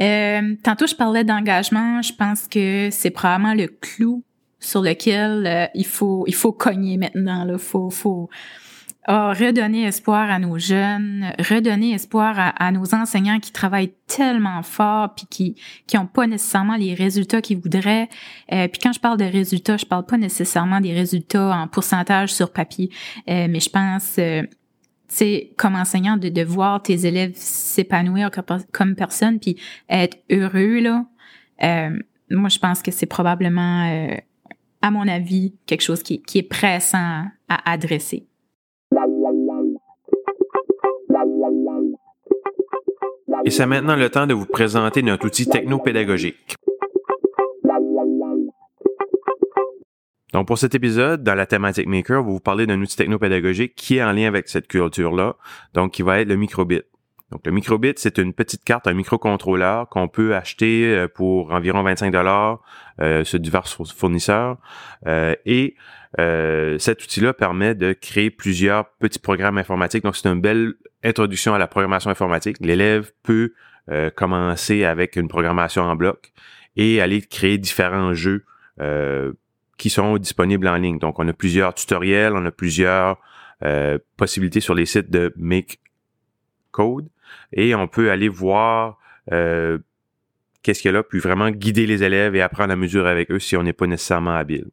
Euh, 0.00 0.54
tantôt, 0.62 0.86
je 0.86 0.94
parlais 0.94 1.24
d'engagement. 1.24 2.00
Je 2.02 2.12
pense 2.14 2.48
que 2.48 2.88
c'est 2.90 3.10
probablement 3.10 3.54
le 3.54 3.66
clou 3.66 4.22
sur 4.58 4.82
lequel 4.82 5.46
euh, 5.46 5.66
il 5.74 5.86
faut 5.86 6.24
il 6.26 6.34
faut 6.34 6.52
cogner 6.52 6.96
maintenant 6.96 7.44
là 7.44 7.58
faut 7.58 7.90
faut 7.90 8.28
ah, 9.08 9.32
redonner 9.32 9.84
espoir 9.84 10.28
à 10.32 10.40
nos 10.40 10.58
jeunes, 10.58 11.32
redonner 11.38 11.92
espoir 11.92 12.34
à, 12.56 12.72
nos 12.72 12.92
enseignants 12.92 13.38
qui 13.38 13.52
travaillent 13.52 13.94
tellement 14.08 14.64
fort 14.64 15.14
puis 15.14 15.26
qui 15.30 15.56
qui 15.86 15.96
ont 15.96 16.08
pas 16.08 16.26
nécessairement 16.26 16.74
les 16.74 16.92
résultats 16.92 17.40
qu'ils 17.40 17.58
voudraient. 17.58 18.08
Euh, 18.52 18.66
puis 18.66 18.80
quand 18.82 18.92
je 18.92 18.98
parle 18.98 19.16
de 19.16 19.24
résultats, 19.24 19.76
je 19.76 19.86
parle 19.86 20.06
pas 20.06 20.16
nécessairement 20.16 20.80
des 20.80 20.92
résultats 20.92 21.56
en 21.56 21.68
pourcentage 21.68 22.34
sur 22.34 22.52
papier, 22.52 22.90
euh, 23.30 23.46
mais 23.48 23.60
je 23.60 23.70
pense 23.70 24.16
euh, 24.18 24.42
c'est 25.06 25.52
comme 25.56 25.76
enseignant 25.76 26.16
de, 26.16 26.28
de 26.28 26.42
voir 26.42 26.82
tes 26.82 27.06
élèves 27.06 27.34
s'épanouir 27.36 28.32
comme, 28.32 28.58
comme 28.72 28.96
personne 28.96 29.38
puis 29.38 29.56
être 29.88 30.18
heureux 30.32 30.80
là. 30.80 31.06
Euh, 31.62 31.96
moi, 32.28 32.48
je 32.48 32.58
pense 32.58 32.82
que 32.82 32.90
c'est 32.90 33.06
probablement 33.06 34.10
à 34.82 34.90
mon 34.90 35.06
avis, 35.08 35.54
quelque 35.66 35.82
chose 35.82 36.02
qui, 36.02 36.22
est 36.34 36.48
pressant 36.48 37.24
à 37.48 37.70
adresser. 37.70 38.26
Et 43.44 43.50
c'est 43.50 43.66
maintenant 43.66 43.96
le 43.96 44.08
temps 44.10 44.26
de 44.26 44.34
vous 44.34 44.46
présenter 44.46 45.02
notre 45.02 45.26
outil 45.26 45.46
technopédagogique. 45.46 46.56
Donc, 50.32 50.46
pour 50.46 50.58
cet 50.58 50.74
épisode, 50.74 51.22
dans 51.22 51.34
la 51.34 51.46
thématique 51.46 51.86
Maker, 51.86 52.20
on 52.20 52.24
va 52.24 52.30
vous 52.32 52.40
parler 52.40 52.66
d'un 52.66 52.80
outil 52.80 52.96
technopédagogique 52.96 53.74
qui 53.74 53.96
est 53.96 54.02
en 54.02 54.12
lien 54.12 54.28
avec 54.28 54.48
cette 54.48 54.68
culture-là, 54.68 55.36
donc 55.72 55.92
qui 55.92 56.02
va 56.02 56.20
être 56.20 56.28
le 56.28 56.36
microbit. 56.36 56.82
Donc 57.32 57.44
le 57.44 57.50
microbit, 57.50 57.94
c'est 57.96 58.18
une 58.18 58.32
petite 58.32 58.62
carte, 58.62 58.86
un 58.86 58.92
microcontrôleur 58.92 59.88
qu'on 59.88 60.06
peut 60.06 60.36
acheter 60.36 60.84
euh, 60.84 61.08
pour 61.08 61.52
environ 61.52 61.82
25 61.82 62.12
dollars 62.12 62.60
euh, 63.00 63.24
sur 63.24 63.40
divers 63.40 63.66
fournisseurs. 63.66 64.58
Euh, 65.06 65.34
et 65.44 65.76
cet 66.78 67.02
outil-là 67.02 67.34
permet 67.34 67.74
de 67.74 67.92
créer 67.92 68.30
plusieurs 68.30 68.88
petits 68.94 69.18
programmes 69.18 69.58
informatiques. 69.58 70.04
Donc 70.04 70.16
c'est 70.16 70.28
une 70.28 70.40
belle 70.40 70.74
introduction 71.04 71.52
à 71.52 71.58
la 71.58 71.66
programmation 71.66 72.10
informatique. 72.10 72.56
L'élève 72.60 73.12
peut 73.22 73.52
commencer 74.14 74.84
avec 74.84 75.16
une 75.16 75.28
programmation 75.28 75.82
en 75.82 75.94
bloc 75.94 76.32
et 76.74 77.02
aller 77.02 77.20
créer 77.20 77.58
différents 77.58 78.14
jeux 78.14 78.46
qui 79.76 79.90
sont 79.90 80.16
disponibles 80.16 80.66
en 80.68 80.76
ligne. 80.76 80.98
Donc 80.98 81.18
on 81.18 81.28
a 81.28 81.34
plusieurs 81.34 81.74
tutoriels, 81.74 82.32
on 82.34 82.46
a 82.46 82.50
plusieurs 82.50 83.18
possibilités 84.16 84.60
sur 84.60 84.74
les 84.74 84.86
sites 84.86 85.10
de 85.10 85.34
Make 85.36 85.80
Code 86.70 87.10
et 87.52 87.74
on 87.74 87.88
peut 87.88 88.10
aller 88.10 88.28
voir 88.28 88.98
euh, 89.32 89.78
qu'est-ce 90.62 90.82
qu'il 90.82 90.90
y 90.90 90.94
a 90.94 90.96
là, 90.96 91.02
puis 91.02 91.18
vraiment 91.18 91.50
guider 91.50 91.86
les 91.86 92.02
élèves 92.02 92.34
et 92.34 92.42
apprendre 92.42 92.72
à 92.72 92.76
mesure 92.76 93.06
avec 93.06 93.30
eux 93.30 93.38
si 93.38 93.56
on 93.56 93.62
n'est 93.62 93.72
pas 93.72 93.86
nécessairement 93.86 94.36
habile. 94.36 94.66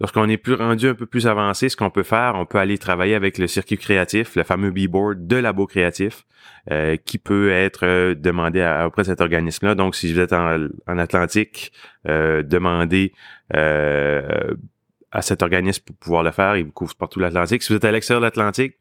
Lorsqu'on 0.00 0.28
est 0.30 0.38
plus 0.38 0.54
rendu 0.54 0.88
un 0.88 0.94
peu 0.94 1.04
plus 1.04 1.26
avancé, 1.26 1.68
ce 1.68 1.76
qu'on 1.76 1.90
peut 1.90 2.02
faire, 2.02 2.32
on 2.34 2.46
peut 2.46 2.58
aller 2.58 2.78
travailler 2.78 3.14
avec 3.14 3.36
le 3.36 3.46
circuit 3.46 3.76
créatif, 3.76 4.34
le 4.34 4.44
fameux 4.44 4.70
B-board 4.70 5.26
de 5.26 5.36
Labo 5.36 5.66
Créatif, 5.66 6.24
euh, 6.70 6.96
qui 6.96 7.18
peut 7.18 7.50
être 7.50 7.84
euh, 7.84 8.14
demandé 8.14 8.62
auprès 8.86 9.02
de 9.02 9.08
cet 9.08 9.20
organisme-là. 9.20 9.74
Donc, 9.74 9.94
si 9.94 10.10
vous 10.10 10.18
êtes 10.18 10.32
en, 10.32 10.70
Atlantique, 10.86 11.72
demandez 12.06 13.12
à 15.12 15.22
cet 15.22 15.42
organisme 15.42 15.82
pour 15.84 15.96
pouvoir 15.96 16.22
le 16.22 16.30
faire. 16.30 16.56
Il 16.56 16.64
vous 16.64 16.72
couvre 16.72 16.94
partout 16.94 17.20
l'Atlantique. 17.20 17.62
Si 17.62 17.72
vous 17.72 17.76
êtes 17.76 17.84
à 17.84 17.92
l'extérieur 17.92 18.20
de 18.20 18.26
l'Atlantique, 18.26 18.76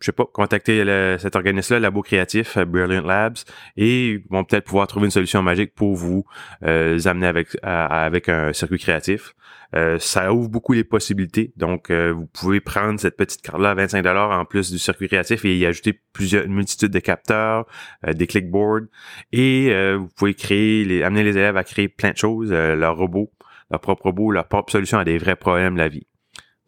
je 0.00 0.06
sais 0.06 0.12
pas, 0.12 0.26
contactez 0.32 0.84
cet 1.18 1.36
organisme-là, 1.36 1.80
Labo 1.80 2.02
Créatif, 2.02 2.58
Brilliant 2.58 3.06
Labs, 3.06 3.36
et 3.76 4.10
ils 4.10 4.22
vont 4.28 4.44
peut-être 4.44 4.64
pouvoir 4.64 4.86
trouver 4.86 5.06
une 5.06 5.10
solution 5.10 5.42
magique 5.42 5.74
pour 5.74 5.94
vous 5.94 6.24
amener 6.62 7.26
avec, 7.26 7.56
avec 7.62 8.28
un 8.28 8.52
circuit 8.52 8.78
créatif. 8.78 9.34
Euh, 9.74 9.98
ça 9.98 10.32
ouvre 10.32 10.48
beaucoup 10.48 10.72
les 10.72 10.84
possibilités. 10.84 11.52
Donc, 11.56 11.90
euh, 11.90 12.12
vous 12.12 12.26
pouvez 12.26 12.60
prendre 12.60 13.00
cette 13.00 13.16
petite 13.16 13.42
carte-là 13.42 13.70
à 13.70 13.74
25 13.74 14.06
en 14.06 14.44
plus 14.44 14.70
du 14.70 14.78
circuit 14.78 15.08
créatif 15.08 15.44
et 15.44 15.56
y 15.56 15.66
ajouter 15.66 16.00
plusieurs, 16.12 16.44
une 16.44 16.54
multitude 16.54 16.90
de 16.90 16.98
capteurs, 17.00 17.66
euh, 18.06 18.12
des 18.12 18.26
clickboards. 18.26 18.86
Et 19.32 19.74
vous 19.96 20.08
pouvez 20.16 20.34
créer, 20.34 20.84
les, 20.84 21.02
amener 21.02 21.24
les 21.24 21.36
élèves 21.36 21.56
à 21.56 21.64
créer 21.64 21.88
plein 21.88 22.12
de 22.12 22.16
choses, 22.16 22.52
leur 22.52 22.96
robot, 22.96 23.32
leur 23.70 23.80
propre 23.80 24.04
robot, 24.04 24.30
leur 24.30 24.46
propre 24.46 24.70
solution 24.70 24.98
à 24.98 25.04
des 25.04 25.18
vrais 25.18 25.36
problèmes 25.36 25.74
de 25.74 25.78
la 25.78 25.88
vie. 25.88 26.06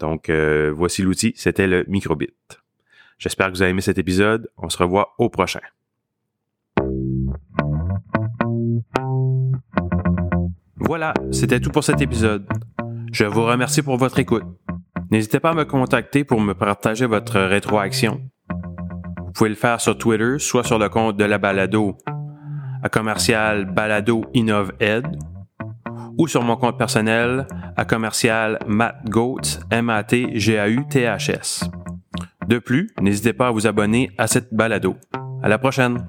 Donc, 0.01 0.31
voici 0.31 1.03
l'outil. 1.03 1.33
C'était 1.37 1.67
le 1.67 1.85
microbit. 1.89 2.35
J'espère 3.19 3.49
que 3.49 3.53
vous 3.53 3.63
avez 3.63 3.71
aimé 3.71 3.81
cet 3.81 3.99
épisode. 3.99 4.51
On 4.59 4.69
se 4.69 4.79
revoit 4.79 5.15
au 5.19 5.29
prochain. 5.29 5.61
Voilà, 10.77 11.15
c'était 11.33 11.61
tout 11.61 11.71
pour 11.71 11.83
cet 11.83 12.01
épisode. 12.01 12.47
Je 13.13 13.25
vous 13.25 13.45
remercie 13.45 13.83
pour 13.83 13.97
votre 13.97 14.19
écoute. 14.19 14.45
N'hésitez 15.11 15.41
pas 15.41 15.51
à 15.51 15.55
me 15.55 15.65
contacter 15.65 16.25
pour 16.25 16.41
me 16.41 16.55
partager 16.55 17.07
votre 17.07 17.41
rétroaction. 17.41 18.21
Vous 19.19 19.33
pouvez 19.33 19.51
le 19.51 19.57
faire 19.57 19.81
sur 19.81 19.97
Twitter, 19.97 20.39
soit 20.39 20.65
sur 20.65 20.79
le 20.79 20.89
compte 20.89 21.17
de 21.17 21.25
la 21.25 21.39
balado 21.39 21.97
à 22.83 22.89
commercial 22.89 23.65
balado 23.65 24.25
innoved 24.35 25.07
ou 26.19 26.29
sur 26.29 26.43
mon 26.43 26.57
compte 26.57 26.79
personnel 26.79 27.47
à 27.77 27.85
commercial 27.85 28.59
matgoats 28.67 29.61
m 29.71 29.91
a 29.91 30.05
t 30.05 30.39
g 30.39 30.59
a 30.59 30.69
u 30.69 30.87
t 30.87 31.05
h 31.05 31.31
s. 31.31 31.65
De 32.49 32.59
plus, 32.61 32.91
n'hésitez 33.01 33.33
pas 33.33 33.49
à 33.49 33.51
vous 33.51 33.67
abonner 33.67 34.11
à 34.19 34.29
cette 34.29 34.55
balado. 34.55 34.97
À 35.43 35.49
la 35.49 35.59
prochaine. 35.59 36.07